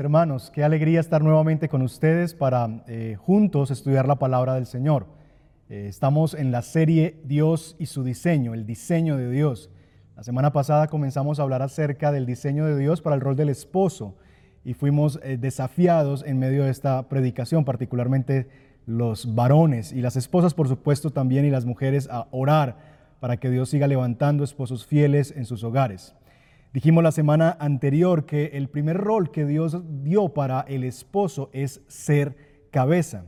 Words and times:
hermanos. 0.00 0.50
Qué 0.50 0.64
alegría 0.64 0.98
estar 0.98 1.22
nuevamente 1.22 1.68
con 1.68 1.82
ustedes 1.82 2.34
para 2.34 2.82
eh, 2.88 3.16
juntos 3.18 3.70
estudiar 3.70 4.08
la 4.08 4.16
palabra 4.16 4.54
del 4.54 4.66
Señor. 4.66 5.06
Eh, 5.68 5.86
estamos 5.88 6.34
en 6.34 6.50
la 6.50 6.62
serie 6.62 7.20
Dios 7.24 7.76
y 7.78 7.86
su 7.86 8.02
diseño, 8.02 8.54
el 8.54 8.66
diseño 8.66 9.16
de 9.16 9.30
Dios. 9.30 9.70
La 10.16 10.22
semana 10.22 10.52
pasada 10.52 10.88
comenzamos 10.88 11.38
a 11.38 11.42
hablar 11.42 11.62
acerca 11.62 12.12
del 12.12 12.24
diseño 12.24 12.64
de 12.66 12.78
Dios 12.78 13.02
para 13.02 13.14
el 13.14 13.20
rol 13.20 13.36
del 13.36 13.50
esposo 13.50 14.16
y 14.64 14.74
fuimos 14.74 15.20
eh, 15.22 15.36
desafiados 15.38 16.24
en 16.26 16.38
medio 16.38 16.64
de 16.64 16.70
esta 16.70 17.08
predicación, 17.08 17.64
particularmente 17.64 18.48
los 18.86 19.34
varones 19.34 19.92
y 19.92 20.00
las 20.00 20.16
esposas, 20.16 20.54
por 20.54 20.66
supuesto, 20.66 21.10
también 21.10 21.44
y 21.44 21.50
las 21.50 21.66
mujeres 21.66 22.08
a 22.10 22.26
orar 22.30 22.76
para 23.20 23.36
que 23.36 23.50
Dios 23.50 23.68
siga 23.68 23.86
levantando 23.86 24.44
esposos 24.44 24.86
fieles 24.86 25.32
en 25.36 25.44
sus 25.44 25.62
hogares. 25.62 26.14
Dijimos 26.72 27.02
la 27.02 27.10
semana 27.10 27.56
anterior 27.58 28.26
que 28.26 28.52
el 28.54 28.68
primer 28.68 28.96
rol 28.96 29.32
que 29.32 29.44
Dios 29.44 29.82
dio 30.04 30.28
para 30.28 30.60
el 30.60 30.84
esposo 30.84 31.50
es 31.52 31.80
ser 31.88 32.36
cabeza. 32.70 33.24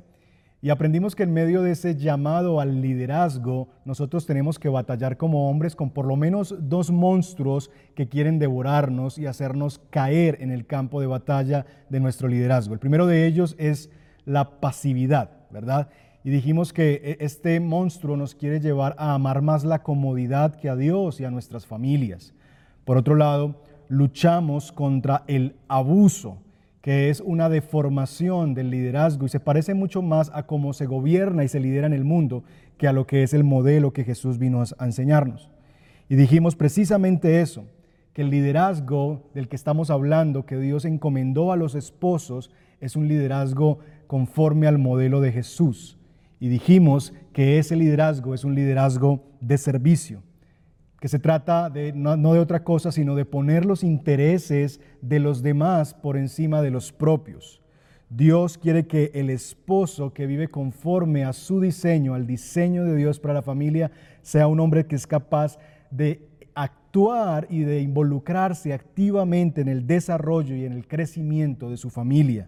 Y 0.60 0.70
aprendimos 0.70 1.16
que 1.16 1.24
en 1.24 1.32
medio 1.32 1.60
de 1.60 1.72
ese 1.72 1.96
llamado 1.96 2.60
al 2.60 2.80
liderazgo, 2.80 3.68
nosotros 3.84 4.26
tenemos 4.26 4.60
que 4.60 4.68
batallar 4.68 5.16
como 5.16 5.50
hombres 5.50 5.74
con 5.74 5.90
por 5.90 6.06
lo 6.06 6.14
menos 6.14 6.54
dos 6.56 6.92
monstruos 6.92 7.68
que 7.96 8.08
quieren 8.08 8.38
devorarnos 8.38 9.18
y 9.18 9.26
hacernos 9.26 9.80
caer 9.90 10.38
en 10.40 10.52
el 10.52 10.64
campo 10.64 11.00
de 11.00 11.08
batalla 11.08 11.66
de 11.88 11.98
nuestro 11.98 12.28
liderazgo. 12.28 12.74
El 12.74 12.80
primero 12.80 13.08
de 13.08 13.26
ellos 13.26 13.56
es 13.58 13.90
la 14.24 14.60
pasividad, 14.60 15.30
¿verdad? 15.50 15.88
Y 16.22 16.30
dijimos 16.30 16.72
que 16.72 17.00
e, 17.02 17.24
este 17.24 17.58
monstruo 17.58 18.16
nos 18.16 18.36
quiere 18.36 18.60
llevar 18.60 18.94
a 18.98 19.14
amar 19.14 19.42
más 19.42 19.64
la 19.64 19.82
comodidad 19.82 20.54
que 20.54 20.68
a 20.68 20.76
Dios 20.76 21.20
y 21.20 21.24
a 21.24 21.32
nuestras 21.32 21.66
familias. 21.66 22.32
Por 22.84 22.96
otro 22.96 23.14
lado, 23.14 23.62
luchamos 23.88 24.72
contra 24.72 25.22
el 25.28 25.54
abuso, 25.68 26.38
que 26.80 27.10
es 27.10 27.20
una 27.20 27.48
deformación 27.48 28.54
del 28.54 28.70
liderazgo 28.70 29.26
y 29.26 29.28
se 29.28 29.38
parece 29.38 29.74
mucho 29.74 30.02
más 30.02 30.32
a 30.34 30.46
cómo 30.46 30.72
se 30.72 30.86
gobierna 30.86 31.44
y 31.44 31.48
se 31.48 31.60
lidera 31.60 31.86
en 31.86 31.92
el 31.92 32.04
mundo 32.04 32.42
que 32.76 32.88
a 32.88 32.92
lo 32.92 33.06
que 33.06 33.22
es 33.22 33.34
el 33.34 33.44
modelo 33.44 33.92
que 33.92 34.02
Jesús 34.02 34.38
vino 34.38 34.64
a 34.78 34.84
enseñarnos. 34.84 35.48
Y 36.08 36.16
dijimos 36.16 36.56
precisamente 36.56 37.40
eso, 37.40 37.66
que 38.14 38.22
el 38.22 38.30
liderazgo 38.30 39.30
del 39.32 39.48
que 39.48 39.56
estamos 39.56 39.90
hablando, 39.90 40.44
que 40.44 40.58
Dios 40.58 40.84
encomendó 40.84 41.52
a 41.52 41.56
los 41.56 41.76
esposos, 41.76 42.50
es 42.80 42.96
un 42.96 43.06
liderazgo 43.06 43.78
conforme 44.08 44.66
al 44.66 44.78
modelo 44.78 45.20
de 45.20 45.30
Jesús. 45.30 45.98
Y 46.40 46.48
dijimos 46.48 47.14
que 47.32 47.58
ese 47.58 47.76
liderazgo 47.76 48.34
es 48.34 48.42
un 48.42 48.56
liderazgo 48.56 49.22
de 49.40 49.56
servicio 49.56 50.22
que 51.02 51.08
se 51.08 51.18
trata 51.18 51.68
de, 51.68 51.92
no, 51.92 52.16
de 52.16 52.38
otra 52.38 52.62
cosa, 52.62 52.92
sino 52.92 53.16
de 53.16 53.24
poner 53.24 53.64
los 53.64 53.82
intereses 53.82 54.80
de 55.00 55.18
los 55.18 55.42
demás 55.42 55.94
por 55.94 56.16
encima 56.16 56.62
de 56.62 56.70
los 56.70 56.92
propios. 56.92 57.60
Dios 58.08 58.56
quiere 58.56 58.86
que 58.86 59.10
el 59.12 59.28
esposo 59.28 60.12
que 60.12 60.28
vive 60.28 60.46
conforme 60.46 61.24
a 61.24 61.32
su 61.32 61.60
diseño, 61.60 62.14
al 62.14 62.28
diseño 62.28 62.84
de 62.84 62.94
Dios 62.94 63.18
para 63.18 63.34
la 63.34 63.42
familia, 63.42 63.90
sea 64.22 64.46
un 64.46 64.60
hombre 64.60 64.86
que 64.86 64.94
es 64.94 65.08
capaz 65.08 65.58
de 65.90 66.28
actuar 66.54 67.48
y 67.50 67.62
de 67.62 67.80
involucrarse 67.80 68.72
activamente 68.72 69.60
en 69.60 69.66
el 69.66 69.88
desarrollo 69.88 70.54
y 70.54 70.66
en 70.66 70.72
el 70.72 70.86
crecimiento 70.86 71.68
de 71.68 71.78
su 71.78 71.90
familia. 71.90 72.46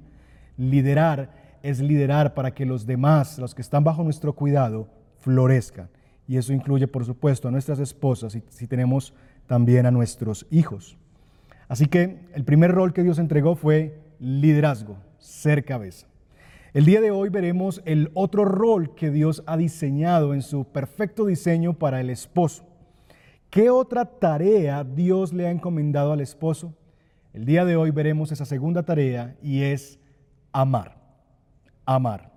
Liderar 0.56 1.58
es 1.64 1.80
liderar 1.80 2.34
para 2.34 2.54
que 2.54 2.66
los 2.66 2.86
demás, 2.86 3.36
los 3.36 3.52
que 3.52 3.62
están 3.62 3.82
bajo 3.82 4.04
nuestro 4.04 4.32
cuidado, 4.32 4.86
florezcan 5.18 5.88
y 6.26 6.36
eso 6.36 6.52
incluye, 6.52 6.86
por 6.86 7.04
supuesto, 7.04 7.48
a 7.48 7.50
nuestras 7.50 7.78
esposas 7.78 8.34
y 8.34 8.42
si 8.48 8.66
tenemos 8.66 9.12
también 9.46 9.86
a 9.86 9.90
nuestros 9.90 10.46
hijos. 10.50 10.96
Así 11.68 11.86
que 11.86 12.18
el 12.34 12.44
primer 12.44 12.72
rol 12.72 12.92
que 12.92 13.02
Dios 13.02 13.18
entregó 13.18 13.56
fue 13.56 13.98
liderazgo, 14.18 14.96
ser 15.18 15.64
cabeza. 15.64 16.06
El 16.72 16.84
día 16.84 17.00
de 17.00 17.10
hoy 17.10 17.28
veremos 17.28 17.82
el 17.84 18.10
otro 18.14 18.44
rol 18.44 18.94
que 18.94 19.10
Dios 19.10 19.44
ha 19.46 19.56
diseñado 19.56 20.34
en 20.34 20.42
su 20.42 20.64
perfecto 20.64 21.24
diseño 21.24 21.74
para 21.74 22.00
el 22.00 22.10
esposo. 22.10 22.64
¿Qué 23.48 23.70
otra 23.70 24.04
tarea 24.04 24.82
Dios 24.82 25.32
le 25.32 25.46
ha 25.46 25.52
encomendado 25.52 26.12
al 26.12 26.20
esposo? 26.20 26.74
El 27.32 27.44
día 27.44 27.64
de 27.64 27.76
hoy 27.76 27.92
veremos 27.92 28.32
esa 28.32 28.44
segunda 28.44 28.82
tarea 28.82 29.36
y 29.40 29.62
es 29.62 30.00
amar. 30.52 30.96
Amar. 31.86 32.33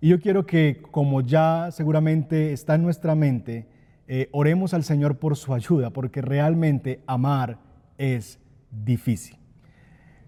Y 0.00 0.08
yo 0.08 0.20
quiero 0.20 0.46
que, 0.46 0.80
como 0.90 1.20
ya 1.20 1.70
seguramente 1.72 2.52
está 2.52 2.76
en 2.76 2.82
nuestra 2.82 3.14
mente, 3.14 3.66
eh, 4.06 4.28
oremos 4.32 4.72
al 4.72 4.84
Señor 4.84 5.18
por 5.18 5.36
su 5.36 5.52
ayuda, 5.52 5.90
porque 5.90 6.22
realmente 6.22 7.00
amar 7.06 7.58
es 7.98 8.38
difícil. 8.70 9.36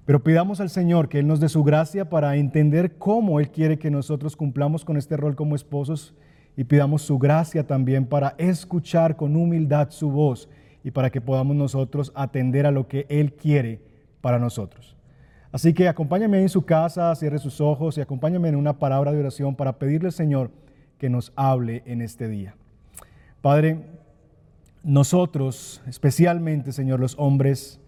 Pero 0.04 0.24
pidamos 0.24 0.60
al 0.60 0.70
Señor 0.70 1.08
que 1.08 1.20
Él 1.20 1.28
nos 1.28 1.38
dé 1.38 1.48
su 1.48 1.62
gracia 1.62 2.10
para 2.10 2.34
entender 2.36 2.96
cómo 2.98 3.38
Él 3.38 3.50
quiere 3.50 3.78
que 3.78 3.90
nosotros 3.90 4.34
cumplamos 4.34 4.84
con 4.84 4.96
este 4.96 5.16
rol 5.16 5.36
como 5.36 5.54
esposos 5.54 6.14
y 6.56 6.64
pidamos 6.64 7.02
su 7.02 7.18
gracia 7.18 7.66
también 7.66 8.06
para 8.06 8.34
escuchar 8.38 9.16
con 9.16 9.36
humildad 9.36 9.90
su 9.90 10.10
voz 10.10 10.48
y 10.82 10.90
para 10.90 11.10
que 11.10 11.20
podamos 11.20 11.54
nosotros 11.54 12.10
atender 12.16 12.66
a 12.66 12.72
lo 12.72 12.88
que 12.88 13.06
Él 13.08 13.34
quiere 13.34 13.80
para 14.20 14.40
nosotros. 14.40 14.96
Así 15.52 15.74
que 15.74 15.88
acompáñame 15.88 16.40
en 16.40 16.48
su 16.48 16.64
casa, 16.64 17.14
cierre 17.16 17.38
sus 17.38 17.60
ojos 17.60 17.98
y 17.98 18.00
acompáñame 18.00 18.48
en 18.48 18.56
una 18.56 18.78
palabra 18.78 19.12
de 19.12 19.18
oración 19.18 19.56
para 19.56 19.78
pedirle 19.78 20.08
al 20.08 20.12
Señor 20.12 20.50
que 20.98 21.10
nos 21.10 21.32
hable 21.34 21.82
en 21.86 22.02
este 22.02 22.28
día. 22.28 22.54
Padre, 23.40 23.84
nosotros, 24.82 25.82
especialmente, 25.86 26.72
Señor, 26.72 27.00
los 27.00 27.16
hombres 27.18 27.80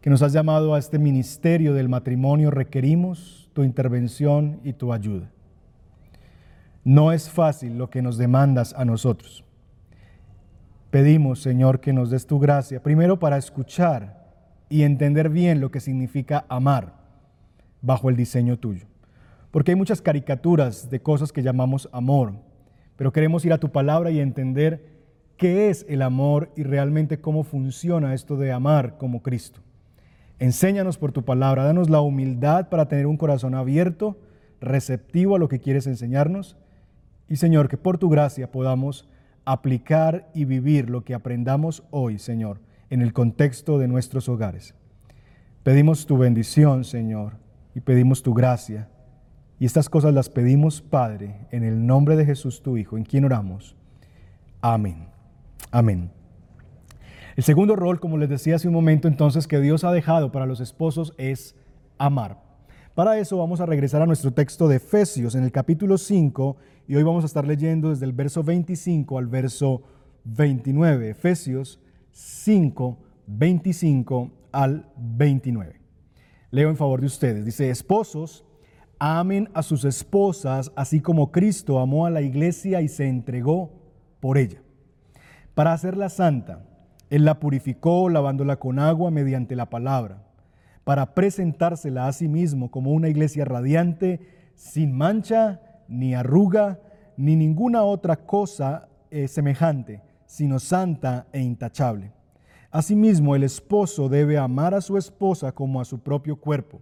que 0.00 0.10
nos 0.10 0.22
has 0.22 0.32
llamado 0.32 0.74
a 0.74 0.78
este 0.78 0.98
ministerio 0.98 1.74
del 1.74 1.88
matrimonio, 1.88 2.50
requerimos 2.50 3.50
tu 3.52 3.62
intervención 3.62 4.60
y 4.64 4.72
tu 4.72 4.92
ayuda. 4.92 5.30
No 6.82 7.12
es 7.12 7.28
fácil 7.28 7.76
lo 7.76 7.90
que 7.90 8.02
nos 8.02 8.16
demandas 8.16 8.74
a 8.74 8.84
nosotros. 8.84 9.44
Pedimos, 10.90 11.40
Señor, 11.40 11.80
que 11.80 11.92
nos 11.92 12.10
des 12.10 12.26
tu 12.26 12.38
gracia, 12.38 12.82
primero 12.82 13.18
para 13.18 13.36
escuchar 13.36 14.19
y 14.70 14.84
entender 14.84 15.28
bien 15.28 15.60
lo 15.60 15.70
que 15.70 15.80
significa 15.80 16.46
amar 16.48 16.94
bajo 17.82 18.08
el 18.08 18.16
diseño 18.16 18.56
tuyo. 18.56 18.86
Porque 19.50 19.72
hay 19.72 19.76
muchas 19.76 20.00
caricaturas 20.00 20.88
de 20.88 21.02
cosas 21.02 21.32
que 21.32 21.42
llamamos 21.42 21.88
amor, 21.92 22.34
pero 22.96 23.12
queremos 23.12 23.44
ir 23.44 23.52
a 23.52 23.58
tu 23.58 23.70
palabra 23.72 24.12
y 24.12 24.20
entender 24.20 24.86
qué 25.36 25.70
es 25.70 25.84
el 25.88 26.02
amor 26.02 26.52
y 26.56 26.62
realmente 26.62 27.20
cómo 27.20 27.42
funciona 27.42 28.14
esto 28.14 28.36
de 28.36 28.52
amar 28.52 28.96
como 28.96 29.22
Cristo. 29.22 29.60
Enséñanos 30.38 30.98
por 30.98 31.10
tu 31.10 31.24
palabra, 31.24 31.64
danos 31.64 31.90
la 31.90 32.00
humildad 32.00 32.68
para 32.68 32.86
tener 32.86 33.06
un 33.06 33.16
corazón 33.16 33.56
abierto, 33.56 34.18
receptivo 34.60 35.34
a 35.34 35.38
lo 35.40 35.48
que 35.48 35.58
quieres 35.58 35.88
enseñarnos. 35.88 36.56
Y 37.28 37.36
Señor, 37.36 37.68
que 37.68 37.76
por 37.76 37.98
tu 37.98 38.08
gracia 38.08 38.52
podamos 38.52 39.08
aplicar 39.44 40.30
y 40.32 40.44
vivir 40.44 40.88
lo 40.88 41.02
que 41.02 41.14
aprendamos 41.14 41.82
hoy, 41.90 42.20
Señor 42.20 42.60
en 42.90 43.02
el 43.02 43.12
contexto 43.12 43.78
de 43.78 43.88
nuestros 43.88 44.28
hogares. 44.28 44.74
Pedimos 45.62 46.06
tu 46.06 46.18
bendición, 46.18 46.84
Señor, 46.84 47.34
y 47.74 47.80
pedimos 47.80 48.22
tu 48.22 48.34
gracia. 48.34 48.88
Y 49.58 49.66
estas 49.66 49.88
cosas 49.88 50.12
las 50.12 50.28
pedimos, 50.28 50.82
Padre, 50.82 51.46
en 51.50 51.64
el 51.64 51.86
nombre 51.86 52.16
de 52.16 52.26
Jesús, 52.26 52.62
tu 52.62 52.76
Hijo, 52.76 52.96
en 52.96 53.04
quien 53.04 53.24
oramos. 53.24 53.76
Amén. 54.60 55.08
Amén. 55.70 56.10
El 57.36 57.44
segundo 57.44 57.76
rol, 57.76 58.00
como 58.00 58.18
les 58.18 58.28
decía 58.28 58.56
hace 58.56 58.68
un 58.68 58.74
momento 58.74 59.06
entonces, 59.06 59.46
que 59.46 59.60
Dios 59.60 59.84
ha 59.84 59.92
dejado 59.92 60.32
para 60.32 60.46
los 60.46 60.60
esposos 60.60 61.14
es 61.16 61.54
amar. 61.96 62.42
Para 62.94 63.18
eso 63.18 63.38
vamos 63.38 63.60
a 63.60 63.66
regresar 63.66 64.02
a 64.02 64.06
nuestro 64.06 64.32
texto 64.32 64.66
de 64.66 64.76
Efesios 64.76 65.34
en 65.34 65.44
el 65.44 65.52
capítulo 65.52 65.96
5 65.96 66.56
y 66.88 66.96
hoy 66.96 67.02
vamos 67.02 67.22
a 67.22 67.26
estar 67.26 67.46
leyendo 67.46 67.90
desde 67.90 68.04
el 68.04 68.12
verso 68.12 68.42
25 68.42 69.16
al 69.16 69.28
verso 69.28 69.82
29. 70.24 71.10
Efesios 71.10 71.78
5, 72.12 72.98
25 73.26 74.30
al 74.52 74.86
29. 74.96 75.80
Leo 76.50 76.68
en 76.68 76.76
favor 76.76 77.00
de 77.00 77.06
ustedes. 77.06 77.44
Dice, 77.44 77.70
esposos, 77.70 78.44
amen 78.98 79.48
a 79.54 79.62
sus 79.62 79.84
esposas, 79.84 80.72
así 80.74 81.00
como 81.00 81.30
Cristo 81.30 81.78
amó 81.78 82.06
a 82.06 82.10
la 82.10 82.22
iglesia 82.22 82.80
y 82.80 82.88
se 82.88 83.06
entregó 83.06 83.70
por 84.20 84.38
ella. 84.38 84.60
Para 85.54 85.72
hacerla 85.72 86.08
santa, 86.08 86.64
Él 87.08 87.24
la 87.24 87.38
purificó 87.38 88.08
lavándola 88.08 88.56
con 88.56 88.78
agua 88.78 89.10
mediante 89.10 89.56
la 89.56 89.70
palabra, 89.70 90.24
para 90.84 91.14
presentársela 91.14 92.08
a 92.08 92.12
sí 92.12 92.26
mismo 92.26 92.70
como 92.70 92.92
una 92.92 93.08
iglesia 93.08 93.44
radiante, 93.44 94.20
sin 94.54 94.92
mancha, 94.92 95.60
ni 95.88 96.14
arruga, 96.14 96.80
ni 97.16 97.36
ninguna 97.36 97.82
otra 97.82 98.16
cosa 98.16 98.88
eh, 99.10 99.28
semejante 99.28 100.02
sino 100.30 100.60
santa 100.60 101.26
e 101.32 101.40
intachable. 101.40 102.12
Asimismo, 102.70 103.34
el 103.34 103.42
esposo 103.42 104.08
debe 104.08 104.38
amar 104.38 104.74
a 104.74 104.80
su 104.80 104.96
esposa 104.96 105.50
como 105.50 105.80
a 105.80 105.84
su 105.84 105.98
propio 105.98 106.36
cuerpo. 106.36 106.80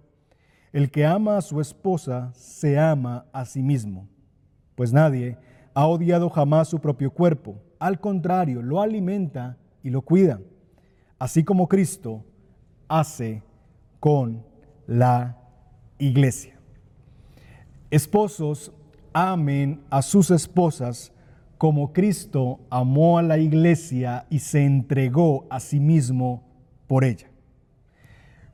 El 0.71 0.91
que 0.91 1.07
ama 1.07 1.39
a 1.39 1.41
su 1.41 1.59
esposa 1.59 2.31
se 2.35 2.79
ama 2.79 3.25
a 3.33 3.47
sí 3.47 3.63
mismo, 3.63 4.07
pues 4.75 4.93
nadie 4.93 5.39
ha 5.73 5.87
odiado 5.87 6.29
jamás 6.29 6.69
su 6.69 6.79
propio 6.79 7.11
cuerpo. 7.11 7.57
Al 7.79 7.99
contrario, 8.01 8.61
lo 8.61 8.83
alimenta 8.83 9.57
y 9.83 9.89
lo 9.89 10.03
cuida, 10.03 10.41
así 11.19 11.43
como 11.43 11.69
Cristo 11.69 12.27
hace 12.87 13.43
con 13.99 14.45
la 14.87 15.39
iglesia. 15.97 16.61
Esposos, 17.91 18.73
amen 19.15 19.81
a 19.89 20.03
sus 20.03 20.31
esposas 20.31 21.15
como 21.59 21.93
Cristo 21.93 22.61
amó 22.71 23.19
a 23.19 23.23
la 23.23 23.37
iglesia 23.37 24.27
y 24.31 24.39
se 24.39 24.65
entregó 24.65 25.47
a 25.51 25.59
sí 25.59 25.81
mismo 25.81 26.45
por 26.87 27.05
ella. 27.05 27.27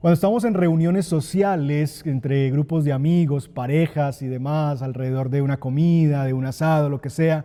Cuando 0.00 0.14
estamos 0.14 0.44
en 0.44 0.54
reuniones 0.54 1.06
sociales 1.06 2.02
entre 2.06 2.50
grupos 2.50 2.84
de 2.84 2.92
amigos, 2.92 3.48
parejas 3.48 4.22
y 4.22 4.26
demás, 4.26 4.82
alrededor 4.82 5.30
de 5.30 5.42
una 5.42 5.58
comida, 5.58 6.24
de 6.24 6.32
un 6.32 6.46
asado, 6.46 6.88
lo 6.88 7.00
que 7.00 7.10
sea, 7.10 7.44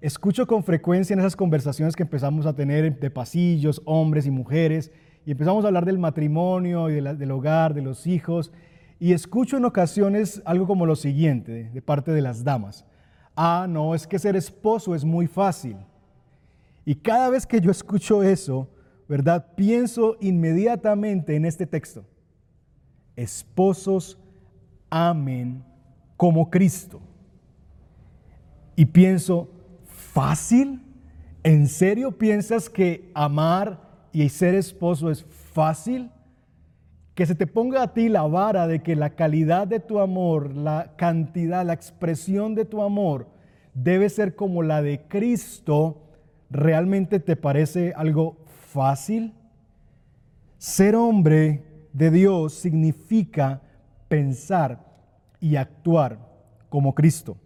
escucho 0.00 0.46
con 0.46 0.64
frecuencia 0.64 1.14
en 1.14 1.20
esas 1.20 1.36
conversaciones 1.36 1.94
que 1.94 2.02
empezamos 2.04 2.46
a 2.46 2.54
tener 2.54 2.98
de 2.98 3.10
pasillos, 3.10 3.82
hombres 3.84 4.26
y 4.26 4.30
mujeres, 4.30 4.92
y 5.24 5.32
empezamos 5.32 5.64
a 5.64 5.68
hablar 5.68 5.84
del 5.84 5.98
matrimonio 5.98 6.90
y 6.90 6.94
del 6.94 7.30
hogar, 7.30 7.74
de 7.74 7.82
los 7.82 8.06
hijos, 8.06 8.52
y 8.98 9.12
escucho 9.12 9.56
en 9.56 9.64
ocasiones 9.64 10.42
algo 10.44 10.66
como 10.66 10.86
lo 10.86 10.96
siguiente 10.96 11.70
de 11.72 11.82
parte 11.82 12.12
de 12.12 12.22
las 12.22 12.42
damas. 12.42 12.84
Ah, 13.34 13.66
no, 13.68 13.94
es 13.94 14.06
que 14.06 14.18
ser 14.18 14.36
esposo 14.36 14.94
es 14.94 15.04
muy 15.04 15.26
fácil. 15.26 15.76
Y 16.84 16.94
cada 16.94 17.30
vez 17.30 17.46
que 17.46 17.60
yo 17.60 17.70
escucho 17.70 18.22
eso, 18.22 18.68
¿verdad? 19.08 19.54
Pienso 19.54 20.16
inmediatamente 20.20 21.36
en 21.36 21.44
este 21.44 21.66
texto. 21.66 22.04
Esposos 23.16 24.18
amen 24.90 25.64
como 26.16 26.50
Cristo. 26.50 27.00
Y 28.76 28.84
pienso, 28.86 29.48
¿fácil? 29.86 30.80
¿En 31.42 31.68
serio 31.68 32.16
piensas 32.16 32.68
que 32.68 33.10
amar 33.14 33.80
y 34.12 34.28
ser 34.28 34.54
esposo 34.54 35.10
es 35.10 35.24
fácil? 35.52 36.10
Que 37.14 37.26
se 37.26 37.34
te 37.34 37.46
ponga 37.46 37.82
a 37.82 37.92
ti 37.92 38.08
la 38.08 38.22
vara 38.22 38.66
de 38.66 38.82
que 38.82 38.96
la 38.96 39.10
calidad 39.10 39.66
de 39.66 39.80
tu 39.80 40.00
amor, 40.00 40.54
la 40.54 40.92
cantidad, 40.96 41.64
la 41.64 41.74
expresión 41.74 42.54
de 42.54 42.64
tu 42.64 42.82
amor 42.82 43.26
debe 43.74 44.08
ser 44.08 44.34
como 44.34 44.62
la 44.62 44.82
de 44.82 45.02
Cristo, 45.08 46.02
¿realmente 46.50 47.20
te 47.20 47.36
parece 47.36 47.92
algo 47.96 48.38
fácil? 48.72 49.34
Ser 50.58 50.96
hombre 50.96 51.64
de 51.92 52.10
Dios 52.10 52.54
significa 52.54 53.60
pensar 54.08 54.84
y 55.40 55.56
actuar 55.56 56.18
como 56.68 56.94
Cristo. 56.94 57.36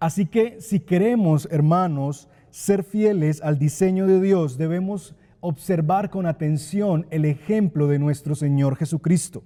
Así 0.00 0.26
que 0.26 0.60
si 0.60 0.80
queremos, 0.80 1.48
hermanos, 1.50 2.28
ser 2.50 2.84
fieles 2.84 3.42
al 3.42 3.58
diseño 3.58 4.06
de 4.06 4.20
Dios, 4.20 4.56
debemos 4.56 5.14
observar 5.40 6.10
con 6.10 6.26
atención 6.26 7.06
el 7.10 7.24
ejemplo 7.24 7.86
de 7.86 7.98
nuestro 7.98 8.34
Señor 8.34 8.76
Jesucristo. 8.76 9.44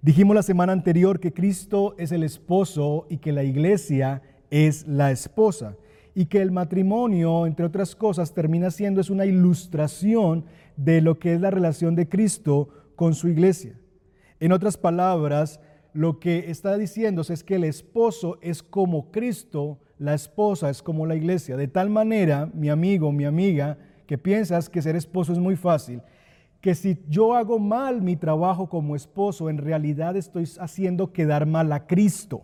Dijimos 0.00 0.34
la 0.36 0.42
semana 0.42 0.72
anterior 0.72 1.20
que 1.20 1.32
Cristo 1.32 1.94
es 1.98 2.12
el 2.12 2.22
esposo 2.22 3.06
y 3.10 3.18
que 3.18 3.32
la 3.32 3.42
iglesia 3.42 4.22
es 4.50 4.86
la 4.86 5.10
esposa 5.10 5.76
y 6.14 6.26
que 6.26 6.40
el 6.40 6.50
matrimonio, 6.50 7.46
entre 7.46 7.66
otras 7.66 7.94
cosas, 7.94 8.34
termina 8.34 8.70
siendo 8.70 9.00
es 9.00 9.10
una 9.10 9.26
ilustración 9.26 10.44
de 10.76 11.00
lo 11.00 11.18
que 11.18 11.34
es 11.34 11.40
la 11.40 11.50
relación 11.50 11.94
de 11.94 12.08
Cristo 12.08 12.68
con 12.96 13.14
su 13.14 13.28
iglesia. 13.28 13.78
En 14.40 14.52
otras 14.52 14.76
palabras, 14.76 15.60
lo 15.92 16.18
que 16.18 16.50
está 16.50 16.76
diciéndose 16.76 17.34
es 17.34 17.44
que 17.44 17.56
el 17.56 17.64
esposo 17.64 18.38
es 18.40 18.62
como 18.62 19.10
Cristo, 19.10 19.78
la 19.98 20.14
esposa 20.14 20.70
es 20.70 20.82
como 20.82 21.06
la 21.06 21.16
iglesia. 21.16 21.56
De 21.56 21.68
tal 21.68 21.90
manera, 21.90 22.50
mi 22.54 22.68
amigo, 22.68 23.10
mi 23.10 23.24
amiga, 23.24 23.78
que 24.08 24.16
piensas 24.16 24.70
que 24.70 24.80
ser 24.80 24.96
esposo 24.96 25.34
es 25.34 25.38
muy 25.38 25.54
fácil, 25.54 26.00
que 26.62 26.74
si 26.74 26.98
yo 27.10 27.34
hago 27.34 27.58
mal 27.58 28.00
mi 28.00 28.16
trabajo 28.16 28.66
como 28.66 28.96
esposo, 28.96 29.50
en 29.50 29.58
realidad 29.58 30.16
estoy 30.16 30.48
haciendo 30.58 31.12
quedar 31.12 31.44
mal 31.44 31.70
a 31.72 31.86
Cristo. 31.86 32.42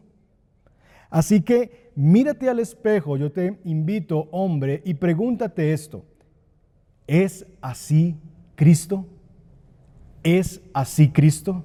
Así 1.08 1.40
que 1.40 1.90
mírate 1.96 2.50
al 2.50 2.60
espejo, 2.60 3.16
yo 3.16 3.32
te 3.32 3.58
invito, 3.64 4.28
hombre, 4.30 4.82
y 4.84 4.92
pregúntate 4.92 5.72
esto. 5.72 6.04
¿Es 7.06 7.46
así 7.62 8.18
Cristo? 8.56 9.06
¿Es 10.22 10.60
así 10.74 11.08
Cristo? 11.08 11.64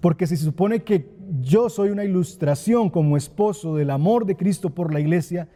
Porque 0.00 0.28
si 0.28 0.36
se 0.36 0.44
supone 0.44 0.84
que 0.84 1.10
yo 1.40 1.68
soy 1.68 1.90
una 1.90 2.04
ilustración 2.04 2.88
como 2.88 3.16
esposo 3.16 3.74
del 3.74 3.90
amor 3.90 4.26
de 4.26 4.36
Cristo 4.36 4.70
por 4.70 4.94
la 4.94 5.00
iglesia, 5.00 5.48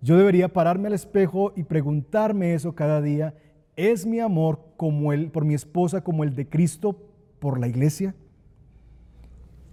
yo 0.00 0.16
debería 0.16 0.52
pararme 0.52 0.88
al 0.88 0.94
espejo 0.94 1.52
y 1.56 1.64
preguntarme 1.64 2.54
eso 2.54 2.74
cada 2.74 3.00
día. 3.00 3.34
¿Es 3.76 4.06
mi 4.06 4.20
amor 4.20 4.60
como 4.76 5.12
el, 5.12 5.30
por 5.30 5.44
mi 5.44 5.54
esposa 5.54 6.02
como 6.02 6.24
el 6.24 6.34
de 6.34 6.48
Cristo 6.48 6.98
por 7.38 7.58
la 7.58 7.68
iglesia? 7.68 8.14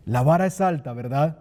La 0.05 0.21
vara 0.21 0.45
es 0.45 0.59
alta, 0.59 0.93
¿verdad? 0.93 1.39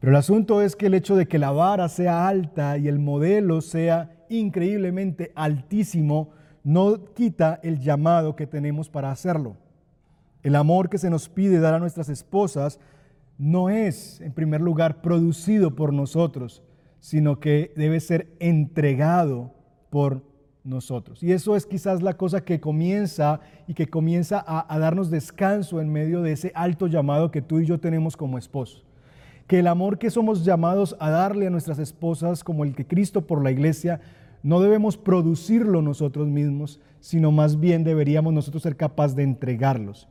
Pero 0.00 0.12
el 0.12 0.16
asunto 0.16 0.60
es 0.60 0.76
que 0.76 0.86
el 0.86 0.94
hecho 0.94 1.16
de 1.16 1.26
que 1.26 1.38
la 1.38 1.50
vara 1.50 1.88
sea 1.88 2.28
alta 2.28 2.76
y 2.78 2.88
el 2.88 2.98
modelo 2.98 3.60
sea 3.60 4.10
increíblemente 4.28 5.32
altísimo 5.34 6.30
no 6.62 7.04
quita 7.14 7.60
el 7.62 7.80
llamado 7.80 8.36
que 8.36 8.46
tenemos 8.46 8.88
para 8.88 9.10
hacerlo. 9.10 9.56
El 10.42 10.56
amor 10.56 10.90
que 10.90 10.98
se 10.98 11.10
nos 11.10 11.28
pide 11.28 11.58
dar 11.58 11.74
a 11.74 11.78
nuestras 11.78 12.08
esposas 12.08 12.78
no 13.38 13.70
es, 13.70 14.20
en 14.20 14.32
primer 14.32 14.60
lugar, 14.60 15.00
producido 15.00 15.74
por 15.74 15.92
nosotros, 15.92 16.62
sino 17.04 17.38
que 17.38 17.70
debe 17.76 18.00
ser 18.00 18.34
entregado 18.40 19.52
por 19.90 20.22
nosotros. 20.64 21.22
Y 21.22 21.32
eso 21.32 21.54
es 21.54 21.66
quizás 21.66 22.00
la 22.00 22.14
cosa 22.14 22.42
que 22.42 22.60
comienza 22.60 23.40
y 23.68 23.74
que 23.74 23.88
comienza 23.88 24.42
a, 24.46 24.78
darnos 24.78 25.10
descanso 25.10 25.82
en 25.82 25.92
medio 25.92 26.22
de 26.22 26.32
ese 26.32 26.50
alto 26.54 26.86
llamado 26.86 27.30
que 27.30 27.42
tú 27.42 27.60
y 27.60 27.66
yo 27.66 27.78
tenemos 27.78 28.16
como 28.16 28.38
esposos. 28.38 28.86
Que 29.46 29.58
el 29.58 29.66
amor 29.66 29.98
que 29.98 30.08
somos 30.08 30.46
llamados 30.46 30.96
a 30.98 31.10
darle 31.10 31.46
a 31.46 31.50
nuestras 31.50 31.78
esposas, 31.78 32.42
como 32.42 32.64
el 32.64 32.74
que 32.74 32.86
Cristo 32.86 33.26
por 33.26 33.44
la 33.44 33.50
iglesia, 33.50 34.00
no 34.42 34.62
debemos 34.62 34.96
producirlo 34.96 35.82
nosotros 35.82 36.26
mismos, 36.28 36.80
sino 37.00 37.30
más 37.32 37.60
bien 37.60 37.84
deberíamos 37.84 38.32
nosotros 38.32 38.62
ser 38.62 38.76
capaces 38.78 39.14
de 39.14 39.24
entregarlos. 39.24 40.08